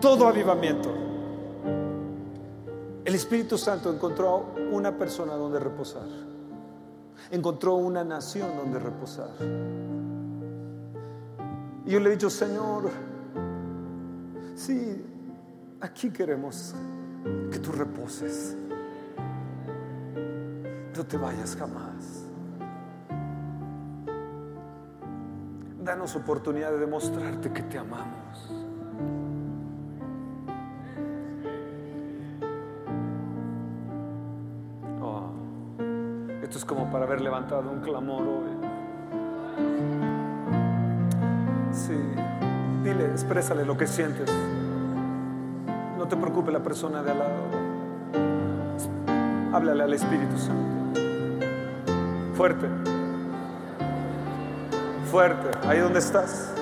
[0.00, 0.90] Todo avivamiento.
[3.04, 6.06] El Espíritu Santo encontró una persona donde reposar.
[7.30, 9.30] Encontró una nación donde reposar.
[11.84, 12.90] Y yo le he dicho, Señor,
[14.54, 15.04] sí,
[15.80, 16.74] aquí queremos
[17.50, 18.56] que tú reposes.
[20.96, 22.24] No te vayas jamás.
[25.82, 28.59] Danos oportunidad de demostrarte que te amamos.
[36.60, 38.50] Es como para haber levantado un clamor hoy.
[41.72, 41.98] Sí,
[42.84, 44.30] dile, exprésale lo que sientes.
[45.96, 47.30] No te preocupe la persona de al lado.
[49.54, 51.00] Háblale al Espíritu Santo.
[52.34, 52.66] Fuerte.
[55.10, 56.52] Fuerte, ahí donde estás.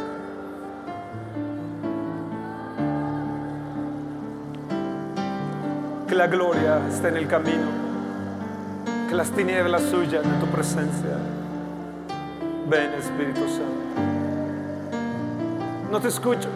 [6.07, 7.88] Que la gloria esté en el camino.
[9.09, 11.16] Que las tinieblas huyan de tu presencia.
[12.68, 13.88] Ven, Espíritu Santo.
[15.90, 16.48] No te escucho.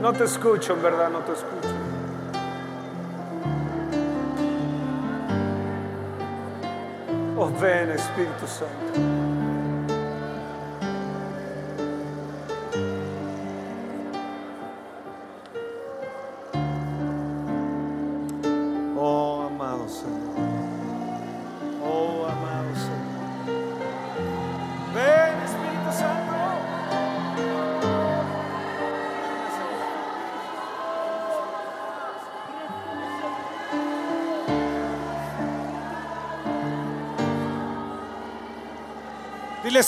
[0.00, 1.68] No te escucho, en verdad, no te escucho.
[7.36, 9.27] Oh, ven, Espíritu Santo.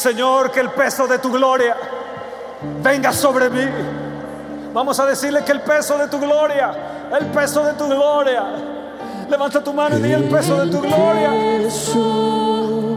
[0.00, 1.76] Señor, que el peso de tu gloria
[2.82, 3.68] venga sobre mí.
[4.72, 6.72] Vamos a decirle que el peso de tu gloria,
[7.20, 8.44] el peso de tu gloria.
[9.28, 11.30] Levanta tu mano y di el peso de tu gloria.
[11.62, 12.96] Peso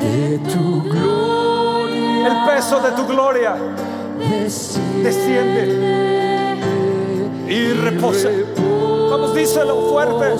[0.00, 3.54] de tu gloria El peso de tu gloria
[5.04, 6.56] desciende
[7.46, 8.30] y reposa.
[9.10, 10.32] Vamos, díselo fuerte.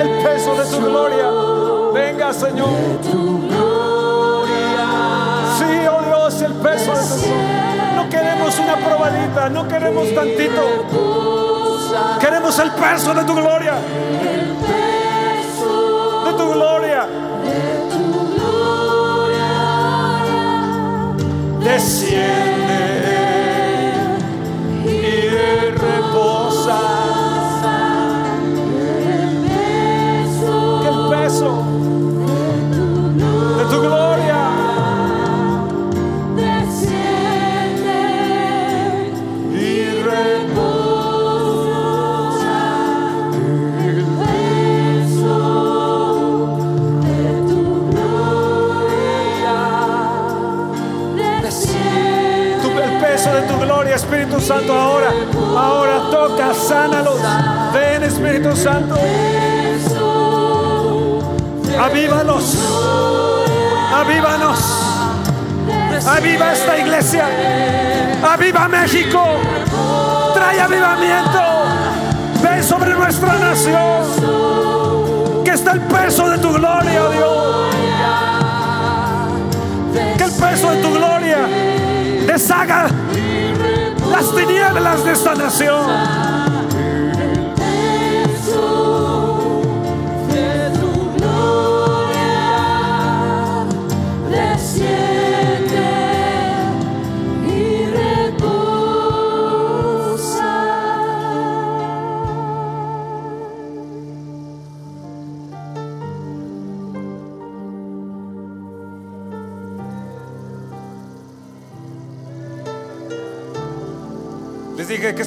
[0.00, 1.30] El peso de tu gloria.
[1.92, 3.49] Venga, Señor.
[7.96, 10.86] No queremos una probadita, no queremos tantito.
[12.20, 13.74] Queremos el peso de tu gloria.
[16.24, 17.06] De tu gloria.
[21.64, 22.59] Desciende
[54.50, 55.10] Santo, ahora,
[55.56, 57.20] ahora toca, sánalos.
[57.72, 58.96] Ven, Espíritu Santo,
[61.80, 62.56] avívanos,
[63.94, 64.58] avívanos,
[66.04, 67.26] aviva esta iglesia,
[68.28, 69.22] aviva México,
[70.34, 71.42] trae avivamiento,
[72.42, 74.02] ven sobre nuestra nación,
[75.44, 77.68] que está el peso de tu gloria, Dios,
[80.18, 81.38] que el peso de tu gloria
[82.26, 82.88] deshaga
[84.10, 86.29] las tinieblas de esta nación.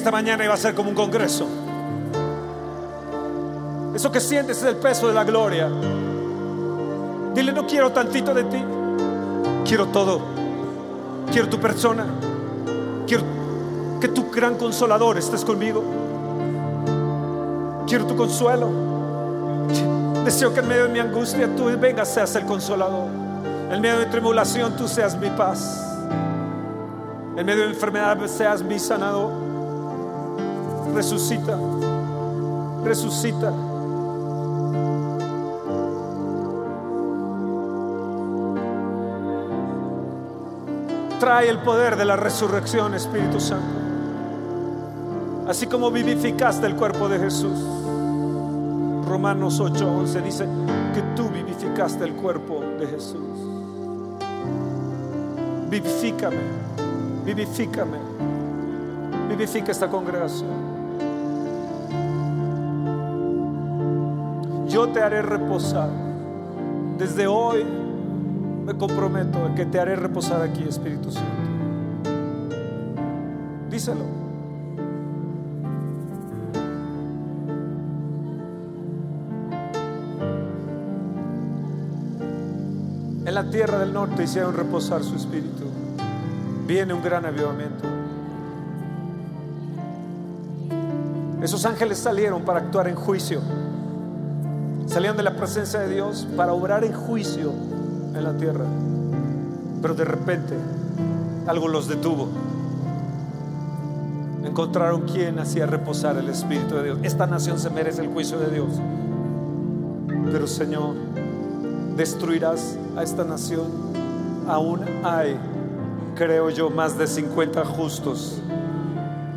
[0.04, 1.46] Esta mañana iba a ser como un congreso.
[3.94, 5.66] Eso que sientes es el peso de la gloria.
[7.34, 8.62] Dile, no quiero tantito de ti,
[9.64, 10.20] quiero todo.
[11.32, 12.04] Quiero tu persona.
[13.06, 13.24] Quiero
[13.98, 15.82] que tu gran consolador estés conmigo.
[17.86, 18.68] Quiero tu consuelo.
[20.22, 23.08] Deseo que en medio de mi angustia tú vengas, seas el consolador.
[23.70, 25.82] En medio de mi tribulación tú seas mi paz.
[27.38, 29.43] En medio de enfermedad seas mi sanador.
[30.94, 31.58] Resucita.
[32.84, 33.52] Resucita.
[41.18, 43.66] Trae el poder de la resurrección, Espíritu Santo.
[45.48, 47.58] Así como vivificaste el cuerpo de Jesús.
[49.08, 50.46] Romanos 8:11 dice
[50.94, 53.18] que tú vivificaste el cuerpo de Jesús.
[55.68, 56.38] Vivifícame,
[57.24, 57.98] vivifícame,
[59.28, 60.63] vivifica esta congregación.
[64.74, 65.88] Yo te haré reposar.
[66.98, 67.64] Desde hoy
[68.66, 71.30] me comprometo a que te haré reposar aquí, Espíritu Santo.
[73.70, 74.02] Díselo.
[83.26, 85.66] En la tierra del norte hicieron reposar su espíritu.
[86.66, 87.84] Viene un gran avivamiento.
[91.40, 93.40] Esos ángeles salieron para actuar en juicio.
[94.94, 97.50] Salieron de la presencia de Dios para obrar en juicio
[98.14, 98.64] en la tierra.
[99.82, 100.54] Pero de repente
[101.48, 102.28] algo los detuvo.
[104.44, 106.98] Encontraron quien hacía reposar el Espíritu de Dios.
[107.02, 108.68] Esta nación se merece el juicio de Dios.
[110.30, 110.94] Pero Señor,
[111.96, 113.66] destruirás a esta nación.
[114.46, 115.36] Aún hay,
[116.14, 118.40] creo yo, más de 50 justos.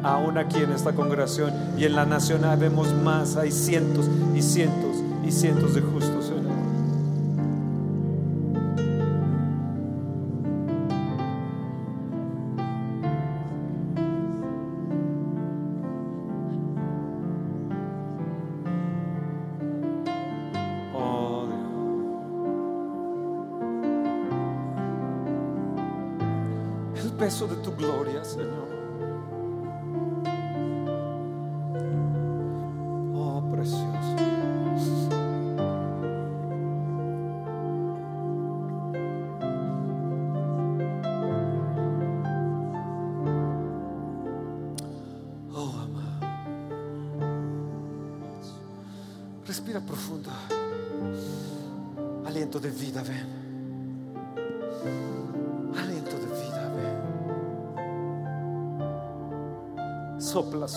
[0.04, 4.87] Aún aquí en esta congregación y en la nación vemos más, hay cientos y cientos
[5.28, 6.17] y cientos de justos,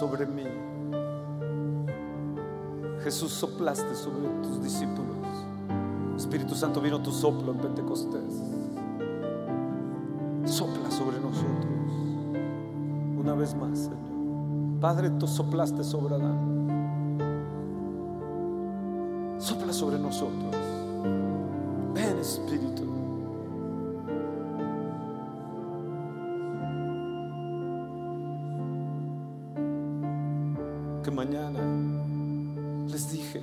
[0.00, 0.44] sobre mí.
[3.04, 5.18] Jesús soplaste sobre tus discípulos.
[6.16, 8.42] Espíritu Santo vino tu soplo en Pentecostés.
[10.46, 11.66] Sopla sobre nosotros.
[13.18, 14.80] Una vez más, Señor.
[14.80, 16.48] Padre, tú soplaste sobre Adán.
[19.38, 20.56] Sopla sobre nosotros.
[21.92, 22.89] Ven, Espíritu.
[31.02, 31.60] Que mañana
[32.86, 33.42] les dije,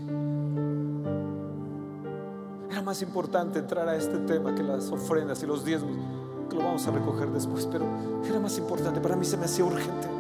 [2.70, 5.98] era más importante entrar a este tema que las ofrendas y los diezmos,
[6.50, 7.86] que lo vamos a recoger después, pero
[8.24, 10.17] era más importante, para mí se me hacía urgente.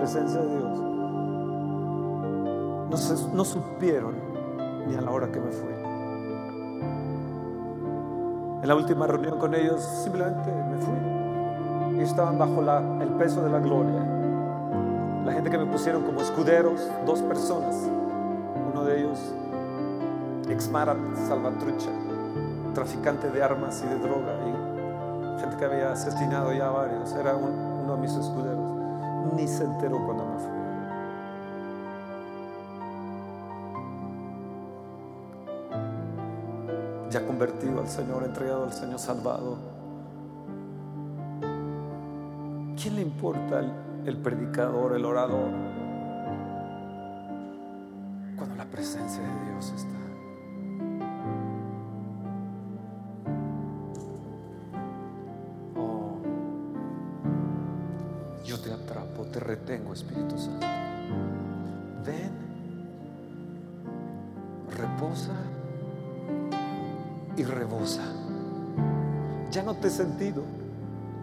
[0.00, 0.78] Presencia de Dios.
[3.34, 4.14] No, supieron
[4.88, 5.68] ni a la hora que me fui.
[8.62, 11.98] En la última reunión con ellos simplemente me fui.
[11.98, 14.02] Y estaban bajo la- el peso de la gloria.
[15.24, 17.76] La gente que me pusieron como escuderos, dos personas.
[18.72, 19.18] Uno de ellos,
[20.48, 20.96] Exmara
[21.28, 21.90] Salvatrucha,
[22.74, 24.32] traficante de armas y de droga.
[24.48, 27.12] Y gente que había asesinado ya varios.
[27.12, 28.59] Era un- uno de mis escuderos.
[29.36, 30.40] Ni se enteró cuando me.
[37.10, 39.56] Ya convertido al Señor, entregado al Señor, salvado.
[42.80, 43.60] ¿Quién le importa
[44.06, 45.50] el predicador, el orador?
[48.36, 49.89] Cuando la presencia de Dios está.
[59.40, 60.66] Te retengo, Espíritu Santo.
[62.04, 62.30] Ven,
[64.76, 65.32] reposa
[67.36, 68.02] y rebosa.
[69.50, 70.42] Ya no te he sentido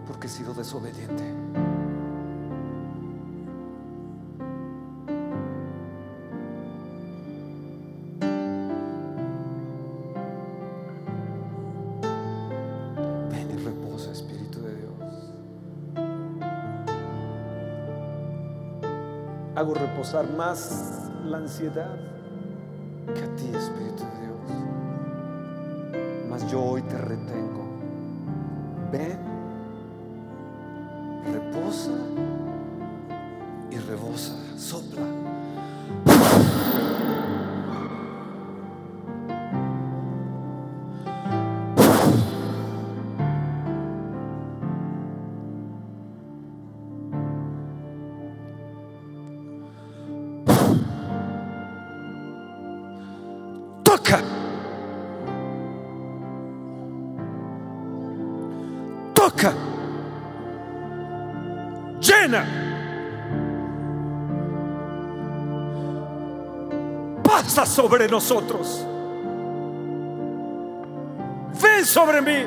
[0.06, 1.47] porque he sido desobediente.
[20.08, 21.94] Reposar más la ansiedad
[67.78, 68.84] sobre nosotros.
[71.62, 72.44] Ven sobre mí.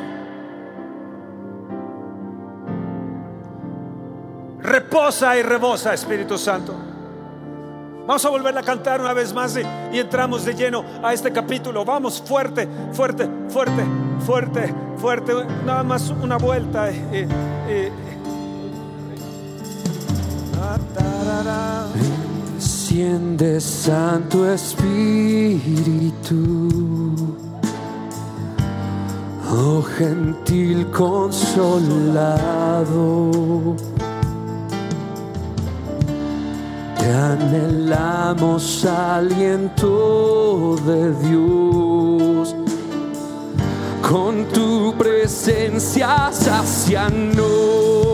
[4.60, 6.76] Reposa y rebosa, Espíritu Santo.
[8.06, 9.62] Vamos a volver a cantar una vez más y,
[9.96, 11.86] y entramos de lleno a este capítulo.
[11.86, 13.86] Vamos fuerte, fuerte, fuerte,
[14.26, 15.34] fuerte, fuerte.
[15.66, 16.90] Nada más una vuelta.
[16.90, 17.90] eh,
[22.92, 24.84] Desciende Santo Espíritu,
[29.50, 32.18] oh gentil consolado.
[37.00, 42.54] Te anhelamos aliento de Dios,
[44.02, 48.11] con tu presencia sacianos.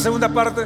[0.00, 0.64] Segunda parte?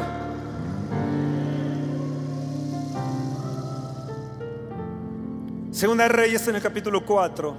[5.73, 7.55] Segunda de Reyes en el capítulo 4,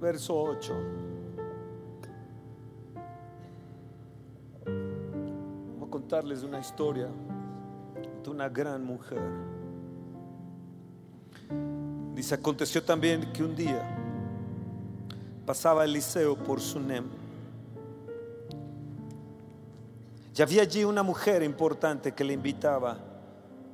[0.00, 0.74] verso 8.
[5.78, 7.08] Voy a contarles una historia
[8.24, 9.20] de una gran mujer.
[12.14, 13.94] Dice, aconteció también que un día
[15.44, 17.21] pasaba Eliseo por Sunem.
[20.34, 22.96] Y había allí una mujer importante que le invitaba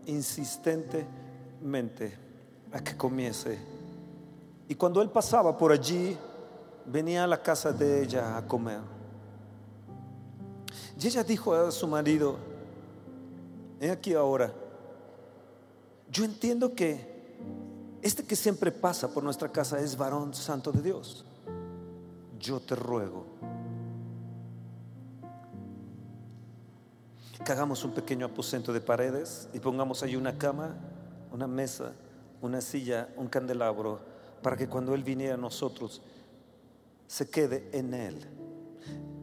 [0.06, 2.18] insistentemente
[2.72, 3.58] a que comiese.
[4.68, 6.18] Y cuando él pasaba por allí,
[6.86, 8.80] venía a la casa de ella a comer.
[11.00, 12.36] Y ella dijo a su marido,
[13.80, 14.52] he aquí ahora,
[16.10, 17.16] yo entiendo que
[18.02, 21.24] este que siempre pasa por nuestra casa es varón santo de Dios.
[22.40, 23.26] Yo te ruego
[27.44, 30.76] que hagamos un pequeño aposento de paredes y pongamos allí una cama,
[31.32, 31.92] una mesa,
[32.42, 34.00] una silla, un candelabro,
[34.42, 36.02] para que cuando Él viniera a nosotros
[37.06, 38.26] se quede en Él.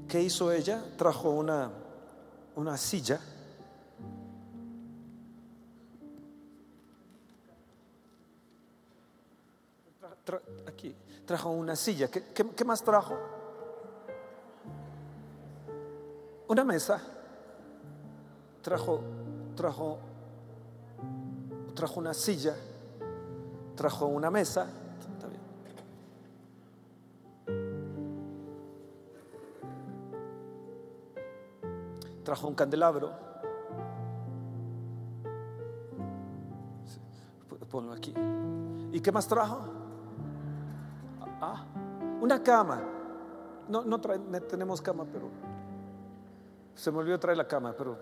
[0.07, 0.83] ¿Qué hizo ella?
[0.97, 1.71] Trajo una,
[2.55, 3.19] una silla.
[10.67, 10.95] Aquí,
[11.25, 12.09] trajo una silla.
[12.09, 13.15] ¿Qué, qué- qué más trajo?
[16.47, 17.01] Una mesa.
[18.65, 18.99] Trajo,
[19.55, 19.99] trajo,
[21.75, 22.55] trajo una silla.
[23.75, 24.65] Trajo una mesa.
[25.13, 25.41] Está bien.
[32.23, 33.11] Trajo un candelabro.
[37.69, 38.13] Ponlo aquí.
[38.91, 39.59] ¿Y qué más trajo?
[41.39, 41.65] Ah,
[42.19, 42.81] una cama.
[43.67, 45.29] No, no, trae- tenemos cama, pero
[46.73, 47.99] se me olvidó traer la cama, pero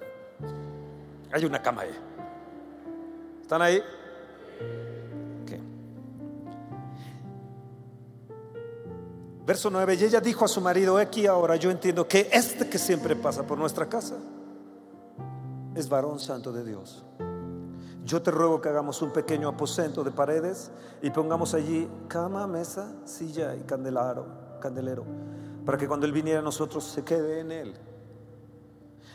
[1.32, 1.98] hay una cama ahí.
[3.42, 3.82] ¿Están ahí?
[9.46, 12.80] Verso 9, y ella dijo a su marido, aquí ahora yo entiendo que este que
[12.80, 14.16] siempre pasa por nuestra casa
[15.76, 17.04] es varón santo de Dios.
[18.06, 20.72] Yo te ruego que hagamos un pequeño aposento de paredes
[21.02, 25.04] y pongamos allí cama, mesa, silla y candelaro, candelero,
[25.66, 27.74] para que cuando él viniera a nosotros se quede en él.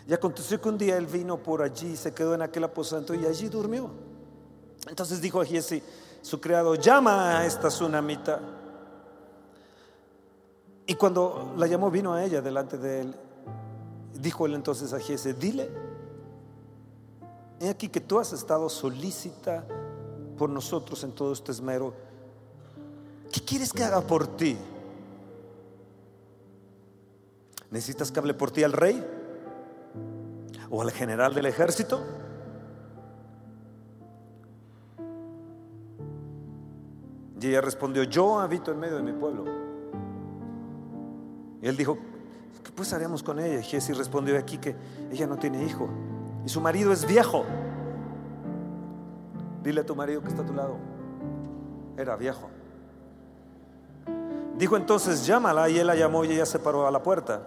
[0.09, 3.27] Y aconteció que un día él vino por allí, se quedó en aquel aposento y
[3.27, 3.91] allí durmió.
[4.89, 5.83] Entonces dijo a Giesi,
[6.23, 8.41] su criado, llama a esta tsunamita.
[10.87, 13.15] Y cuando la llamó, vino a ella delante de él.
[14.15, 15.69] Dijo él entonces a Giesi, dile,
[17.61, 19.67] he aquí que tú has estado solícita
[20.39, 21.93] por nosotros en todo este esmero.
[23.31, 24.57] ¿Qué quieres que haga por ti?
[27.71, 29.18] ¿Necesitas que hable por ti al rey?
[30.71, 32.05] ¿O al general del ejército?
[37.41, 39.45] Y ella respondió, yo habito en medio de mi pueblo.
[41.63, 41.97] Y él dijo,
[42.65, 43.61] ¿qué pues haremos con ella?
[43.61, 44.77] Y Giesi respondió aquí que
[45.11, 45.89] ella no tiene hijo
[46.45, 47.45] y su marido es viejo.
[49.63, 50.77] Dile a tu marido que está a tu lado,
[51.97, 52.49] era viejo.
[54.57, 57.43] Dijo entonces, llámala y él la llamó y ella se paró a la puerta.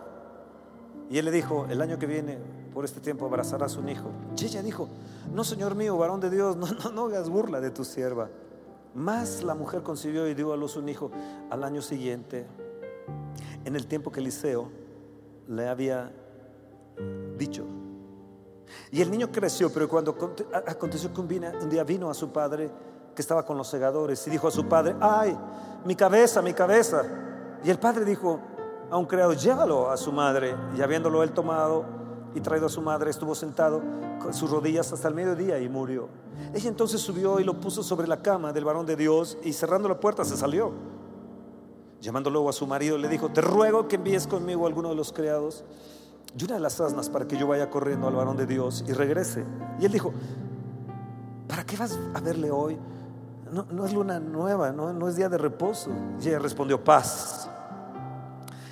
[1.10, 2.38] Y él le dijo, el año que viene,
[2.74, 4.10] por este tiempo, abrazarás un hijo.
[4.38, 4.90] Y ella dijo,
[5.34, 8.30] no, Señor mío, varón de Dios, no, no, no hagas burla de tu sierva.
[8.94, 11.12] Más la mujer concibió y dio a luz un hijo
[11.50, 12.46] al año siguiente,
[13.64, 14.70] en el tiempo que Eliseo
[15.48, 16.12] le había
[17.38, 17.66] dicho.
[18.92, 20.18] Y el niño creció, pero cuando
[20.66, 22.70] aconteció que un día vino a su padre,
[23.16, 25.38] que estaba con los segadores, y dijo a su padre, ay,
[25.86, 27.04] mi cabeza, mi cabeza.
[27.64, 28.40] Y el padre dijo
[28.90, 30.56] a un criado, llévalo a su madre.
[30.78, 31.86] Y habiéndolo él tomado
[32.34, 33.82] y traído a su madre, estuvo sentado
[34.22, 36.08] con sus rodillas hasta el mediodía y murió.
[36.54, 39.90] Ella entonces subió y lo puso sobre la cama del varón de Dios y cerrando
[39.90, 40.72] la puerta se salió.
[42.02, 44.96] Llamando luego a su marido, le dijo, te ruego que envíes conmigo a alguno de
[44.96, 45.64] los criados
[46.38, 48.94] y una de las asnas para que yo vaya corriendo al varón de Dios y
[48.94, 49.46] regrese.
[49.80, 50.14] Y él dijo,
[51.48, 52.78] ¿para qué vas a verle hoy?
[53.52, 55.92] No, es luna nueva, no, no es día de reposo.
[56.22, 57.50] Y ella respondió, paz.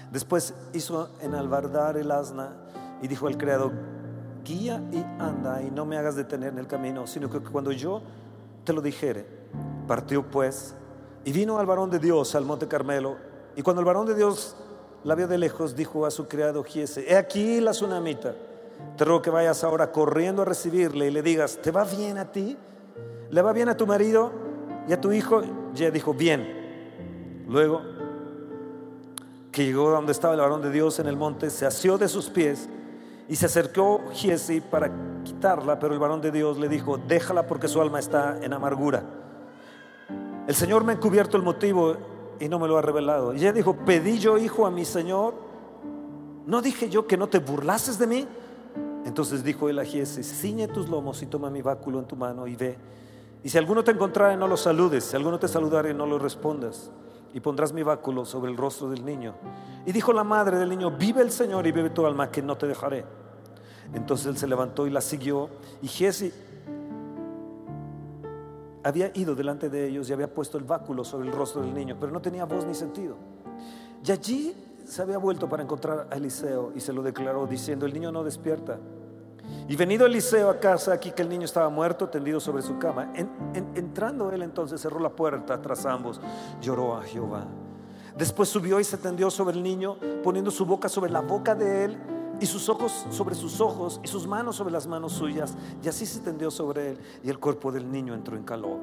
[0.10, 2.53] Después hizo enalbardar el asna
[3.02, 3.72] y dijo al criado,
[4.43, 8.02] guía y anda y no me hagas detener en el camino, sino que cuando yo
[8.64, 9.26] te lo dijere,
[9.88, 10.76] partió pues
[11.24, 13.18] y vino al varón de Dios al monte Carmelo.
[13.56, 14.56] Y cuando el varón de Dios
[15.04, 18.36] la vio de lejos, dijo a su criado Giese, he aquí la tsunamita,
[18.97, 22.32] te ruego que vayas ahora corriendo a recibirle y le digas, ¿te va bien a
[22.32, 22.58] ti?
[23.30, 24.32] ¿Le va bien a tu marido
[24.88, 25.41] y a tu hijo?
[25.76, 26.58] Y ella dijo, bien.
[27.47, 27.82] Luego
[29.52, 32.30] que llegó donde estaba el varón de Dios en el monte, se asió de sus
[32.30, 32.70] pies
[33.30, 34.92] y se acercó Giesi para
[35.24, 39.04] quitarla, pero el varón de Dios le dijo, déjala porque su alma está en amargura.
[40.48, 41.96] El Señor me ha encubierto el motivo
[42.40, 43.36] y no me lo ha revelado.
[43.36, 45.36] Y ella dijo, pedí yo hijo a mi Señor,
[46.48, 48.28] ¿no dije yo que no te burlases de mí?
[49.06, 52.48] Entonces dijo él a Giesi, ciñe tus lomos y toma mi báculo en tu mano
[52.48, 52.78] y ve.
[53.44, 56.90] Y si alguno te encontrare, no lo saludes, si alguno te saludare, no lo respondas.
[57.34, 59.36] Y pondrás mi báculo sobre el rostro del niño.
[59.86, 62.58] Y dijo la madre del niño, vive el Señor y vive tu alma, que no
[62.58, 63.06] te dejaré.
[63.94, 65.50] Entonces él se levantó y la siguió.
[65.82, 66.32] Y Giesi
[68.84, 71.98] había ido delante de ellos y había puesto el báculo sobre el rostro del niño,
[72.00, 73.16] pero no tenía voz ni sentido.
[74.06, 74.56] Y allí
[74.86, 78.24] se había vuelto para encontrar a Eliseo y se lo declaró diciendo, el niño no
[78.24, 78.80] despierta.
[79.68, 83.14] Y venido Eliseo a casa, aquí que el niño estaba muerto, tendido sobre su cama,
[83.76, 86.20] entrando él entonces cerró la puerta tras ambos,
[86.62, 87.45] lloró a Jehová.
[88.18, 91.86] Después subió y se tendió sobre el niño, poniendo su boca sobre la boca de
[91.86, 91.97] él
[92.39, 95.56] y sus ojos sobre sus ojos y sus manos sobre las manos suyas.
[95.84, 98.80] Y así se tendió sobre él y el cuerpo del niño entró en calor.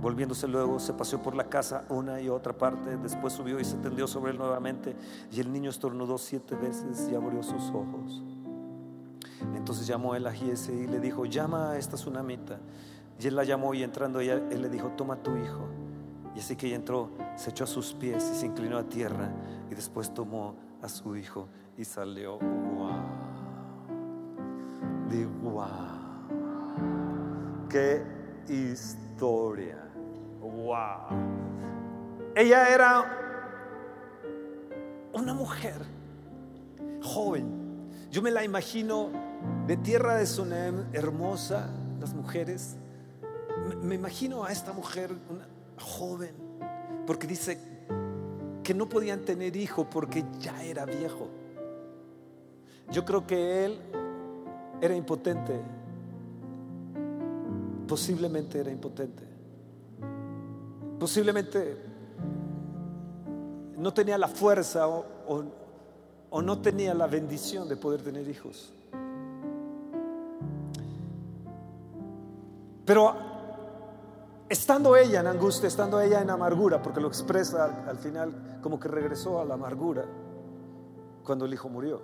[0.00, 2.96] Volviéndose luego, se paseó por la casa una y otra parte.
[2.96, 4.94] Después subió y se tendió sobre él nuevamente.
[5.32, 8.22] Y el niño estornudó siete veces y abrió sus ojos.
[9.54, 12.58] Entonces llamó él a Giese y le dijo: Llama a esta tsunamita.
[13.18, 15.68] Y él la llamó y entrando ella, él le dijo: Toma tu hijo.
[16.34, 19.30] Y así que ella entró, se echó a sus pies y se inclinó a tierra.
[19.70, 22.38] Y después tomó a su hijo y salió.
[22.38, 22.90] ¡Wow!
[25.42, 25.66] Wow.
[27.70, 28.02] ¡Qué
[28.48, 29.78] historia!
[30.40, 31.16] ¡Wow!
[32.34, 33.04] Ella era
[35.14, 35.80] una mujer
[37.02, 37.88] joven.
[38.10, 39.08] Yo me la imagino
[39.66, 41.68] de tierra de Sunem, hermosa,
[42.00, 42.76] las mujeres.
[43.82, 45.46] Me, imagino a esta mujer, una
[45.78, 46.34] joven,
[47.04, 47.58] porque dice
[48.62, 51.28] que no podían tener hijo porque ya era viejo.
[52.92, 53.80] Yo creo que él
[54.80, 55.60] era impotente.
[57.88, 59.24] Posiblemente era impotente.
[61.00, 61.76] Posiblemente
[63.76, 65.04] no tenía la fuerza o,
[66.30, 68.72] o no tenía la bendición de poder tener hijos.
[72.86, 73.14] Pero
[74.48, 78.88] estando ella en angustia, estando ella en amargura, porque lo expresa al final como que
[78.88, 80.04] regresó a la amargura
[81.24, 82.00] cuando el hijo murió.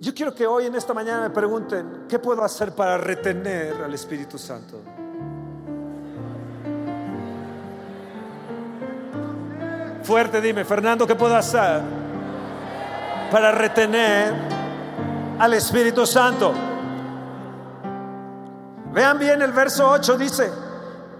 [0.00, 3.94] Yo quiero que hoy en esta mañana me pregunten, ¿qué puedo hacer para retener al
[3.94, 4.80] Espíritu Santo?
[10.02, 11.80] Fuerte, dime, Fernando, ¿qué puedo hacer
[13.32, 14.34] para retener
[15.38, 16.67] al Espíritu Santo?
[18.98, 20.50] Vean bien el verso 8, dice,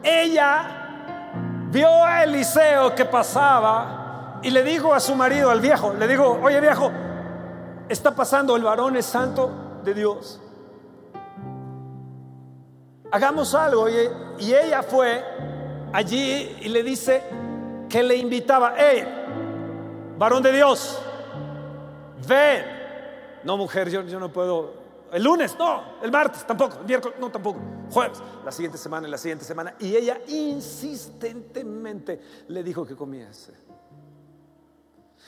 [0.02, 6.08] ella vio a Eliseo que pasaba y le dijo a su marido, al viejo, le
[6.08, 6.90] dijo, oye viejo,
[7.88, 10.40] está pasando, el varón es santo de Dios.
[13.12, 13.88] Hagamos algo.
[13.88, 15.24] Y, ella fue
[15.92, 17.22] allí y le dice
[17.88, 19.06] que le invitaba, hey,
[20.18, 21.00] varón de Dios,
[22.26, 22.64] ven.
[23.44, 24.87] No, mujer, yo, yo no puedo.
[25.12, 25.82] El lunes, no.
[26.02, 26.78] El martes, tampoco.
[26.80, 27.60] El miércoles, no, tampoco.
[27.90, 29.74] Jueves, la siguiente semana, la siguiente semana.
[29.78, 33.54] Y ella insistentemente le dijo que comiese.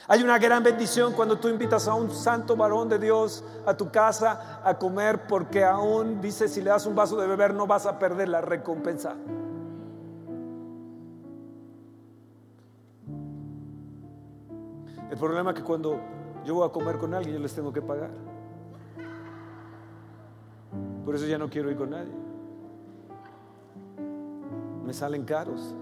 [0.09, 3.91] Hay una gran bendición cuando tú invitas a un santo varón de Dios a tu
[3.91, 7.87] casa a comer porque aún dice si le das un vaso de beber no vas
[7.87, 9.14] a perder la recompensa.
[15.11, 16.01] El problema es que cuando
[16.45, 18.30] yo voy a comer con alguien yo les tengo que pagar.
[21.05, 22.11] Por eso ya no quiero ir con nadie.
[24.84, 25.76] Me salen caros.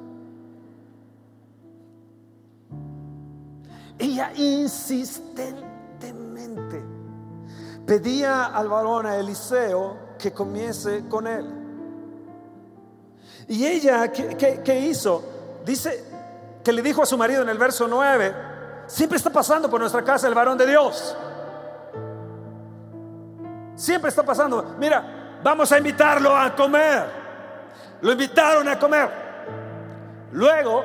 [3.99, 6.99] Ella insistentemente
[7.89, 11.47] pedía al varón, a Eliseo, que comiese con él.
[13.49, 15.25] Y ella, ¿qué, hizo?
[15.65, 16.05] Dice
[16.63, 18.35] que le dijo a su marido en el verso 9,
[18.87, 21.17] siempre está pasando por nuestra casa el varón de Dios.
[23.79, 24.75] Siempre está pasando.
[24.77, 27.05] Mira, vamos a invitarlo a comer.
[28.01, 29.09] Lo invitaron a comer.
[30.33, 30.85] Luego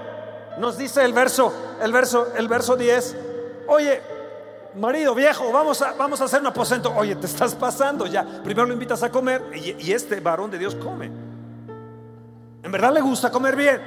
[0.60, 3.16] nos dice el verso, el verso, el verso 10,
[3.68, 4.00] oye,
[4.76, 6.94] marido viejo, vamos a, vamos a hacer un aposento.
[6.96, 8.24] Oye, te estás pasando ya.
[8.44, 11.08] Primero lo invitas a comer y, y este varón de Dios come.
[12.62, 13.82] En verdad le gusta comer bien.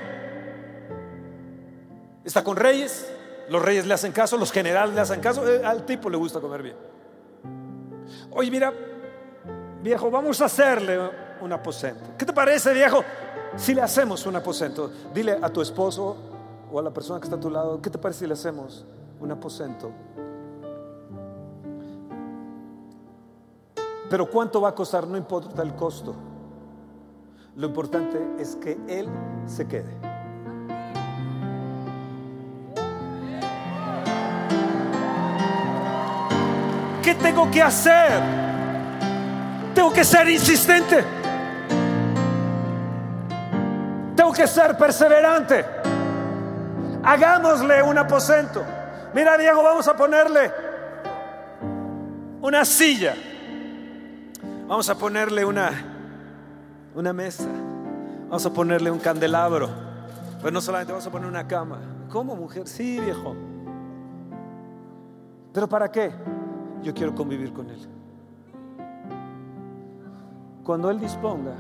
[2.25, 3.09] Está con reyes,
[3.49, 6.41] los reyes le hacen caso, los generales le hacen caso, eh, al tipo le gusta
[6.41, 6.77] comer bien.
[8.33, 8.73] Oye, mira,
[9.87, 10.99] viejo, vamos a hacerle
[11.41, 12.17] un aposento.
[12.19, 13.05] ¿Qué te parece, viejo?
[13.57, 16.17] Si le hacemos un aposento, dile a tu esposo
[16.73, 18.85] o a la persona que está a tu lado, ¿qué te parece si le hacemos
[19.21, 19.93] un aposento?
[24.11, 26.17] Pero cuánto va a costar, no importa el costo.
[27.55, 29.09] Lo importante es que Él
[29.47, 29.97] se quede.
[37.05, 38.46] ¿Qué tengo que hacer?
[39.77, 41.05] Tengo que ser insistente.
[44.17, 45.65] Tengo que ser perseverante
[47.07, 48.65] hagámosle un aposento.
[49.15, 50.53] Mira, Diego, vamos a ponerle
[52.43, 53.15] una silla.
[54.67, 55.71] Vamos a ponerle una,
[56.95, 57.47] una mesa.
[58.25, 59.71] Vamos a ponerle un candelabro.
[60.39, 61.79] Pero no solamente vamos a poner una cama.
[62.11, 62.67] ¿Cómo mujer?
[62.67, 63.37] Sí, viejo.
[65.53, 66.13] ¿Pero para qué?
[66.83, 67.96] Yo quiero convivir con Él.
[70.67, 71.55] Cuando Él disponga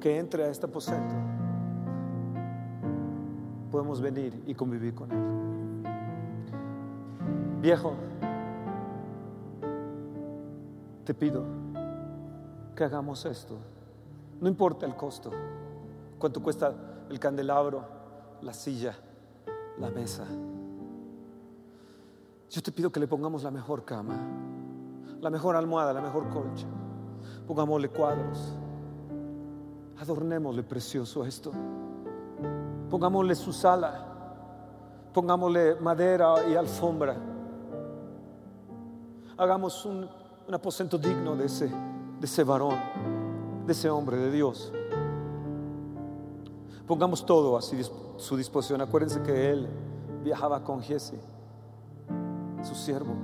[0.00, 1.14] que entre a este aposento,
[3.70, 5.82] podemos venir y convivir con Él.
[7.60, 7.92] Viejo,
[11.04, 11.44] te pido
[12.74, 13.58] que hagamos esto.
[14.40, 15.30] No importa el costo,
[16.18, 16.72] cuánto cuesta
[17.10, 17.84] el candelabro,
[18.40, 18.94] la silla,
[19.78, 20.24] la mesa.
[22.48, 24.16] Yo te pido que le pongamos la mejor cama,
[25.20, 26.66] la mejor almohada, la mejor colcha.
[27.46, 28.54] Pongámosle cuadros.
[30.00, 31.52] Adornémosle precioso esto.
[32.90, 34.06] Pongámosle su sala.
[35.12, 37.16] Pongámosle madera y alfombra.
[39.36, 40.08] Hagamos un,
[40.46, 42.78] un aposento digno de ese, de ese varón,
[43.66, 44.72] de ese hombre de Dios.
[46.86, 48.80] Pongamos todo a su disposición.
[48.80, 49.68] Acuérdense que él
[50.22, 51.14] viajaba con Jesse,
[52.62, 53.14] su siervo.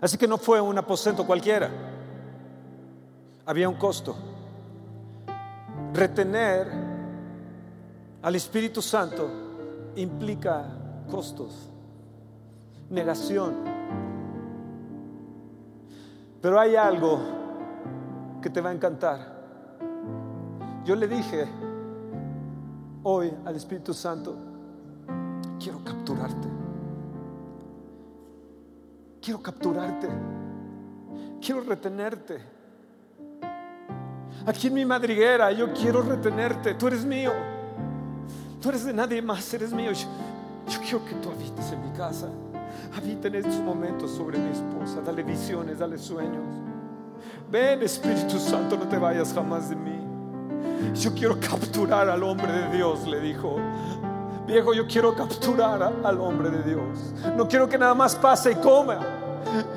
[0.00, 1.70] Así que no fue un aposento cualquiera.
[3.46, 4.16] Había un costo.
[5.94, 6.66] Retener
[8.22, 9.30] al Espíritu Santo
[9.94, 10.64] implica
[11.08, 11.70] costos,
[12.90, 13.54] negación.
[16.42, 17.20] Pero hay algo
[18.42, 19.36] que te va a encantar.
[20.84, 21.46] Yo le dije
[23.04, 24.36] hoy al Espíritu Santo,
[25.60, 26.48] quiero capturarte.
[29.20, 30.08] Quiero capturarte.
[31.40, 32.55] Quiero retenerte.
[34.46, 36.74] Aquí en mi madriguera yo quiero retenerte.
[36.74, 37.32] Tú eres mío.
[38.62, 39.90] Tú eres de nadie más, eres mío.
[39.92, 42.28] Yo, quiero que tú habites en mi casa.
[42.96, 45.00] Habita en estos momentos sobre mi esposa.
[45.04, 46.44] Dale visiones, dale sueños.
[47.50, 49.98] Ven Espíritu Santo, no te vayas jamás de mí.
[50.94, 53.56] Yo quiero capturar al hombre de Dios, le dijo.
[54.46, 57.14] Viejo, yo quiero capturar al hombre de Dios.
[57.36, 59.00] No quiero que nada más pase y coma.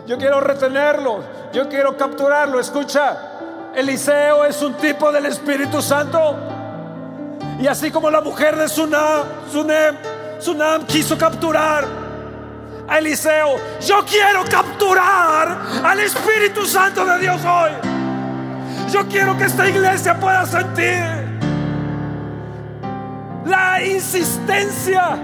[0.05, 1.23] Yo quiero retenerlo.
[1.51, 2.59] Yo quiero capturarlo.
[2.59, 3.28] Escucha,
[3.75, 6.35] Eliseo es un tipo del Espíritu Santo.
[7.59, 9.25] Y así como la mujer de Sunam,
[10.39, 11.85] Sunam quiso capturar
[12.87, 17.71] a Eliseo, yo quiero capturar al Espíritu Santo de Dios hoy.
[18.91, 21.03] Yo quiero que esta iglesia pueda sentir
[23.45, 25.17] la insistencia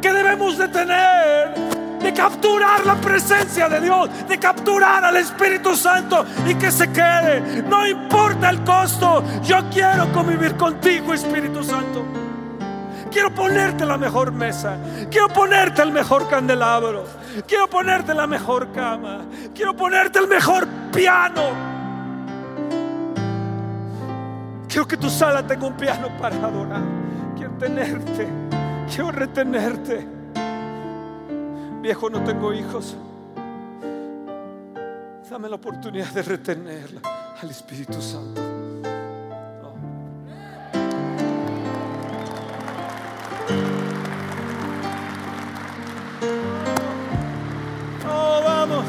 [0.00, 1.54] que debemos de tener
[2.02, 7.62] de capturar la presencia de Dios, de capturar al Espíritu Santo y que se quede.
[7.62, 12.04] No importa el costo, yo quiero convivir contigo, Espíritu Santo.
[13.10, 14.78] Quiero ponerte la mejor mesa.
[15.10, 17.04] Quiero ponerte el mejor candelabro.
[17.46, 19.22] Quiero ponerte la mejor cama.
[19.54, 21.42] Quiero ponerte el mejor piano.
[24.68, 26.82] Quiero que tu sala tenga un piano para adorar.
[27.36, 28.28] Quiero tenerte.
[28.88, 30.17] Quiero retenerte.
[31.80, 32.96] Viejo, no tengo hijos.
[35.30, 37.00] Dame la oportunidad de retenerla
[37.40, 38.40] al Espíritu Santo.
[48.08, 48.84] Oh, vamos.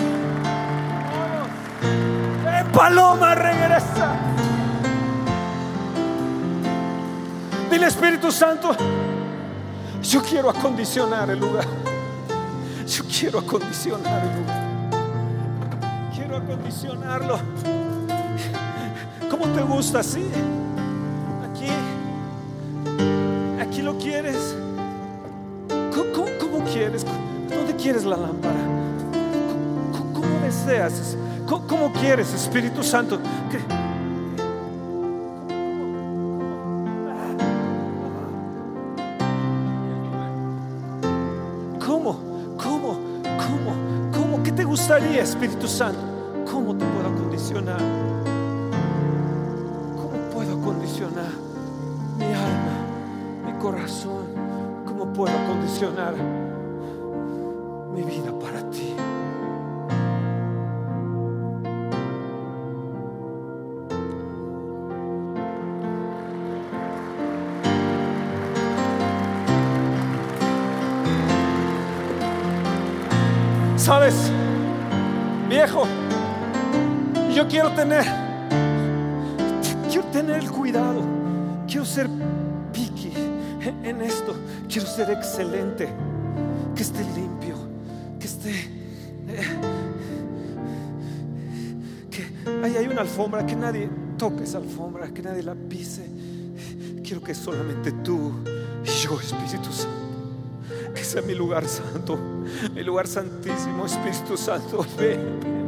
[1.13, 1.47] Vamos.
[2.43, 4.15] Ven, paloma, regresa.
[7.69, 8.75] Dile Espíritu Santo,
[10.01, 11.88] yo quiero acondicionar el lugar.
[12.89, 16.09] Yo quiero acondicionar el lugar.
[16.15, 17.37] Quiero acondicionarlo.
[19.29, 20.25] ¿Cómo te gusta así?
[21.47, 21.67] Aquí.
[23.61, 24.55] Aquí lo quieres.
[25.93, 27.05] ¿Cómo, quieres?
[27.47, 28.59] ¿Dónde quieres la lámpara?
[29.91, 31.15] ¿Cómo, cómo deseas?
[31.47, 33.19] ¿Cómo, quieres, Espíritu Santo?
[33.51, 33.78] que-
[44.89, 45.99] gustaría, Espíritu Santo?
[46.51, 47.79] ¿Cómo te puedo acondicionar?
[49.95, 51.29] ¿Cómo puedo acondicionar
[52.17, 54.23] mi alma, mi corazón?
[54.87, 56.15] ¿Cómo puedo acondicionar
[57.93, 58.95] mi vida para ti?
[73.77, 74.31] ¿Sabes?
[77.49, 78.05] Quiero tener,
[79.89, 81.01] quiero tener el cuidado,
[81.67, 82.07] quiero ser
[82.71, 83.11] picky
[83.83, 84.35] en esto,
[84.69, 85.89] quiero ser excelente,
[86.75, 87.55] que esté limpio,
[88.19, 88.51] que esté,
[89.27, 89.57] eh,
[92.11, 92.27] que
[92.63, 96.05] ahí hay una alfombra, que nadie toque esa alfombra, que nadie la pise.
[97.03, 98.33] Quiero que solamente tú
[98.83, 102.19] Y yo, Espíritu Santo, que sea mi lugar santo,
[102.73, 105.58] mi lugar santísimo, Espíritu Santo, ven,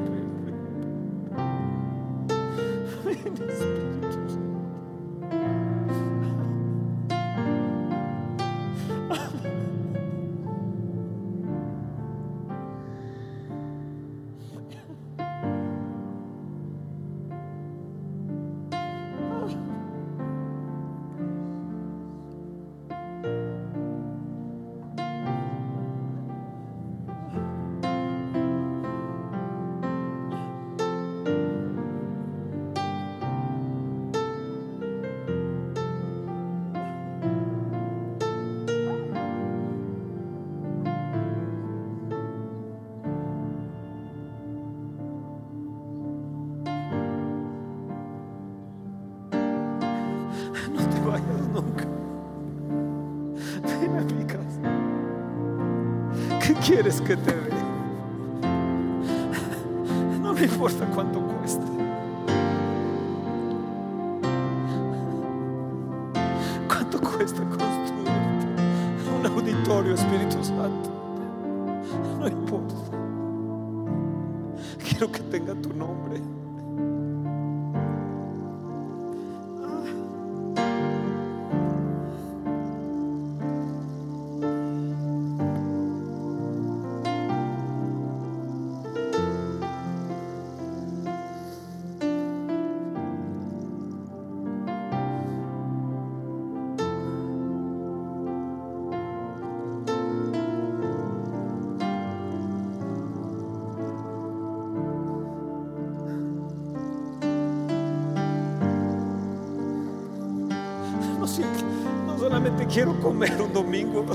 [112.72, 114.06] quiero comer un domingo.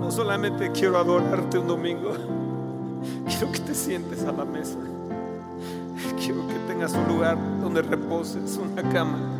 [0.00, 2.12] No solamente quiero adorarte un domingo.
[3.28, 4.78] Quiero que te sientes a la mesa.
[6.18, 9.33] Quiero que tengas un lugar donde reposes, una cama.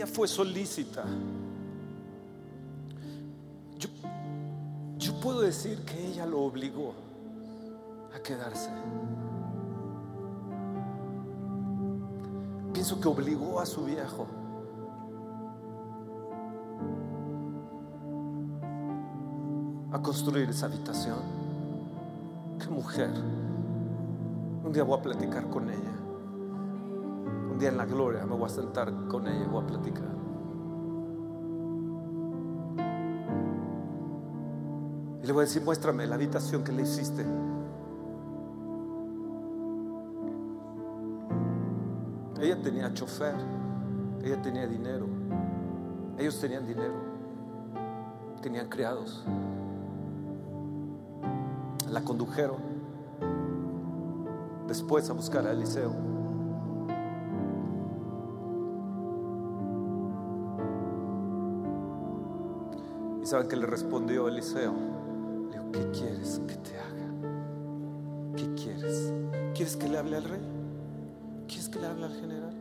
[0.00, 1.04] Ella fue solícita.
[3.78, 3.90] Yo,
[4.96, 6.94] yo puedo decir que ella lo obligó
[8.16, 8.70] a quedarse.
[12.72, 14.26] Pienso que obligó a su viejo.
[19.92, 21.18] A construir esa habitación.
[22.58, 23.10] Qué mujer.
[24.64, 25.99] Un día voy a platicar con ella.
[27.62, 30.08] En la gloria me voy a sentar con ella voy a platicar.
[35.22, 37.24] Y le voy a decir, muéstrame la habitación que le hiciste.
[42.40, 43.34] Ella tenía chofer,
[44.22, 45.06] ella tenía dinero,
[46.18, 46.94] ellos tenían dinero,
[48.40, 49.24] tenían criados.
[51.90, 52.56] La condujeron
[54.66, 56.19] después a buscar a Eliseo.
[63.30, 64.74] ¿Y saben que le respondió Eliseo?
[65.52, 68.34] Le dijo, ¿qué quieres que te haga?
[68.36, 69.12] ¿Qué quieres?
[69.54, 70.40] ¿Quieres que le hable al rey?
[71.46, 72.54] ¿Quieres que le hable al general?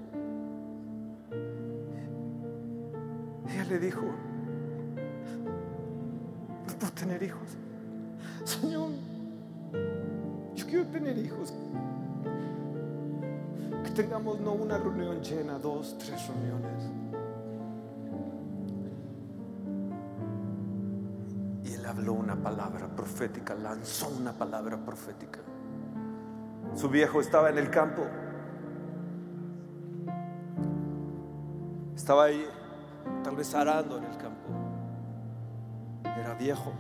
[3.50, 4.02] Ella le dijo,
[22.14, 25.40] una palabra profética, lanzó una palabra profética.
[26.76, 28.04] Su viejo estaba en el campo.
[31.96, 32.46] Estaba ahí,
[33.24, 34.50] tal vez arando en el campo.
[36.04, 36.72] Era viejo.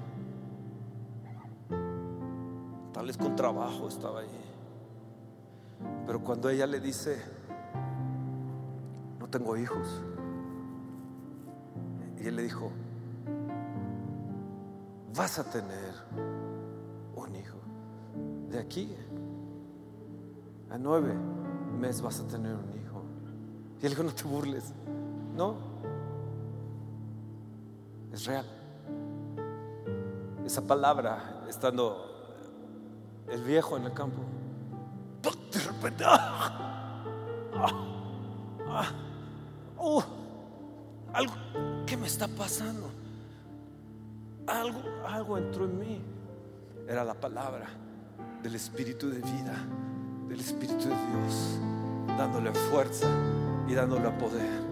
[2.94, 4.46] Tal vez con trabajo estaba ahí.
[6.06, 7.22] Pero cuando ella le dice,
[9.20, 10.02] no tengo hijos.
[12.20, 12.72] Y él le dijo,
[15.20, 15.94] vas a tener
[17.14, 17.58] un hijo.
[18.48, 18.96] De aquí
[20.70, 21.14] a nueve
[21.78, 23.04] meses vas a tener un hijo.
[23.82, 24.74] Y él dijo, no te burles.
[25.36, 25.58] No.
[28.14, 28.46] Es real.
[30.46, 31.98] Esa palabra, estando
[33.28, 34.22] el viejo en el campo,
[35.52, 36.06] de repente.
[39.78, 40.02] ¡Oh!
[41.12, 41.34] algo,
[41.86, 42.90] ¿qué me está pasando?
[44.50, 46.02] Algo, algo entró en mí.
[46.88, 47.68] Era la palabra
[48.42, 49.54] del Espíritu de vida,
[50.28, 51.60] del Espíritu de Dios,
[52.18, 53.08] dándole fuerza
[53.68, 54.70] y dándole poder.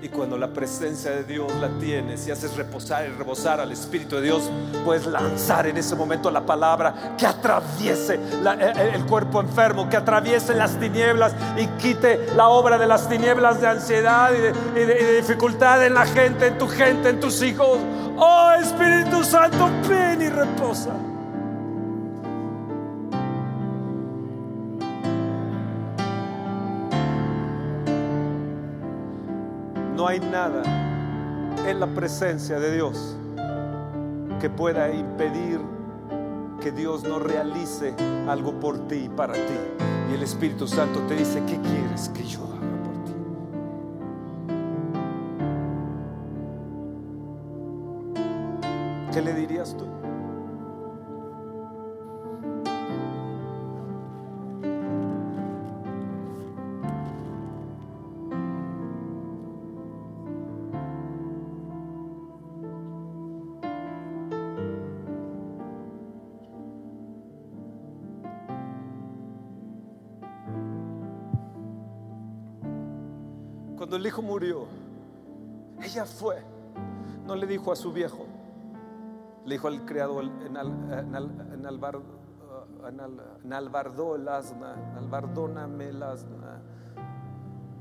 [0.00, 4.14] Y cuando la presencia de Dios la tienes y haces reposar y rebosar al Espíritu
[4.16, 4.48] de Dios,
[4.84, 9.96] puedes lanzar en ese momento la palabra que atraviese la- el, el cuerpo enfermo, que
[9.96, 15.84] atraviese las tinieblas y quite la obra de las tinieblas de ansiedad y de dificultad
[15.84, 17.78] en la gente, en tu gente, en tus hijos.
[18.20, 20.92] Oh Espíritu Santo, ven y reposa.
[29.94, 30.62] No hay nada
[31.64, 33.16] en la presencia de Dios
[34.40, 35.60] que pueda impedir
[36.60, 37.94] que Dios no realice
[38.28, 39.40] algo por ti y para ti.
[40.10, 42.57] Y el Espíritu Santo te dice, ¿qué quieres que yo haga
[49.18, 49.84] ¿Qué le dirías tú?
[73.76, 74.68] Cuando el hijo murió,
[75.82, 76.36] ella fue,
[77.26, 78.27] no le dijo a su viejo,
[79.48, 82.02] le dijo al criado en, al, en, al- en albar-
[82.88, 86.60] en al- en albardó el asna, albardóname el asna,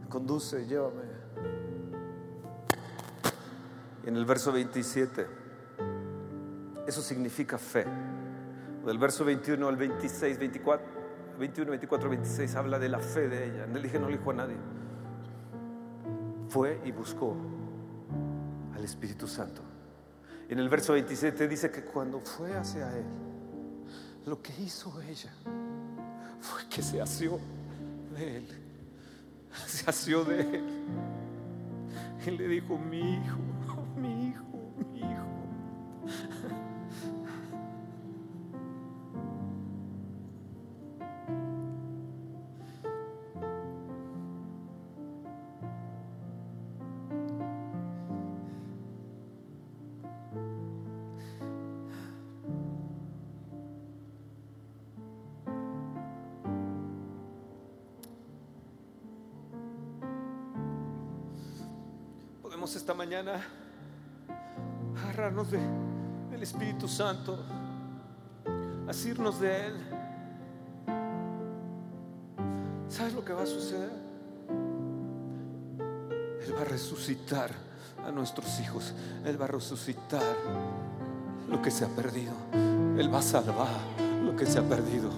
[0.09, 1.03] conduce, llévame.
[4.05, 5.27] Y en el verso 27,
[6.87, 7.85] eso significa fe.
[8.85, 10.87] Del verso 21 al 26, 24,
[11.37, 13.67] 21, 24, 26 habla de la fe de ella.
[13.67, 14.55] Le dije, no le dijo a nadie
[16.49, 17.35] fue y buscó
[18.73, 19.61] al Espíritu Santo.
[20.49, 23.05] En el verso 27 dice que cuando fue hacia Él,
[24.25, 25.31] lo que hizo ella
[26.39, 27.39] fue que se asió
[28.15, 28.47] de Él.
[29.65, 30.63] Se asió de Él.
[32.25, 33.37] Y le dijo, mi hijo,
[33.95, 36.56] mi hijo, mi hijo.
[62.75, 63.41] Esta mañana
[65.03, 65.59] agarrarnos de-
[66.31, 67.37] del Espíritu Santo,
[68.87, 69.73] asirnos de Él.
[72.89, 73.89] ¿Sabes lo que va a suceder?
[76.45, 77.49] Él va a resucitar
[78.05, 78.93] a nuestros hijos.
[79.25, 80.23] Él va a resucitar
[81.49, 82.33] lo que se ha perdido.
[82.97, 83.67] Él va a salvar
[84.23, 85.09] lo que se ha perdido.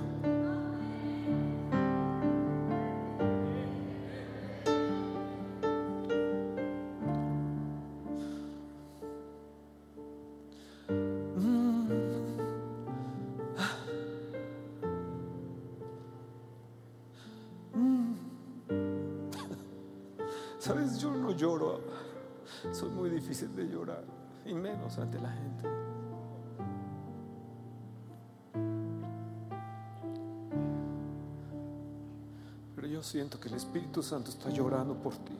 [33.39, 35.37] Que el Espíritu Santo está llorando por ti.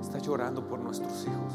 [0.00, 1.54] Está llorando por nuestros hijos.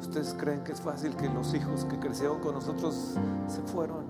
[0.00, 3.14] ¿Ustedes creen que es fácil que los hijos que crecieron con nosotros
[3.46, 4.09] se fueron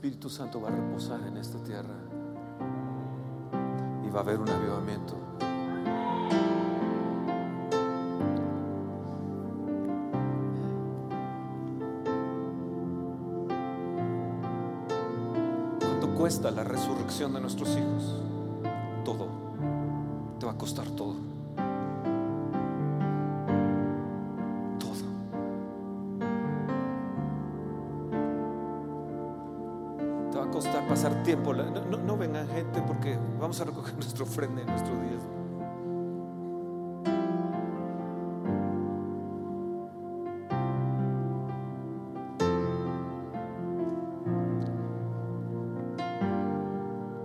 [0.00, 1.94] Espíritu Santo va a reposar en esta tierra
[4.02, 5.14] y va a haber un avivamiento.
[15.80, 18.29] ¿Cuánto cuesta la resurrección de nuestros hijos?
[34.20, 35.22] Nuestra ofrenda en nuestros días.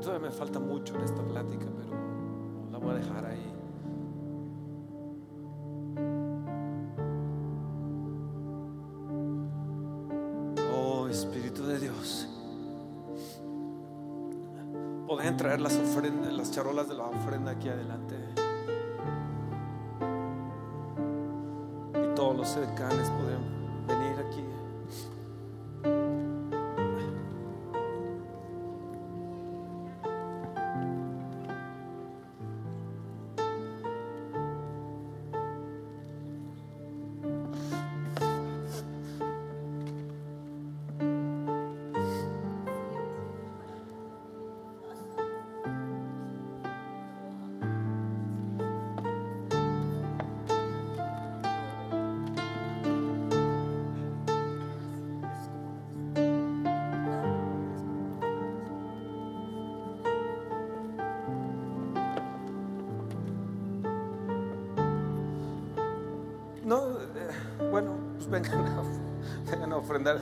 [0.02, 1.66] Todavía me falta mucho en esta plática,
[15.16, 18.16] Podrían traer las ofrendas, las charolas de la ofrenda aquí adelante.
[21.94, 23.55] Y todos los cercanos podrían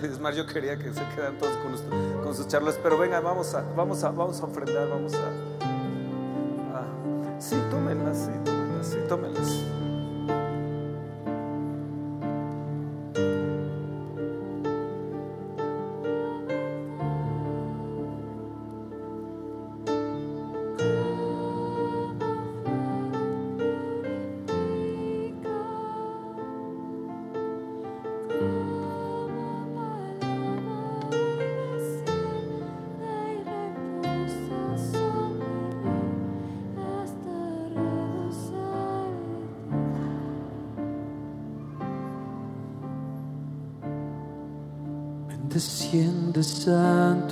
[0.03, 1.73] Es más, yo quería que se quedan todos con,
[2.23, 5.42] con sus charlas, pero vengan, vamos a, vamos a, vamos a ofrendar, vamos a-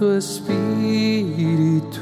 [0.02, 2.02] Santo Espíritu,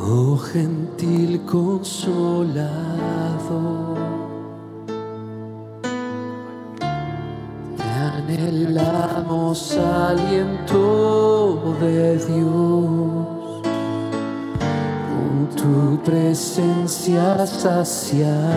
[0.00, 2.70] oh gentil consolador.
[7.76, 13.62] Te anhelamos aliento de Dios,
[15.10, 18.49] con tu presencia sacianos.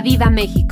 [0.00, 0.69] Viva México!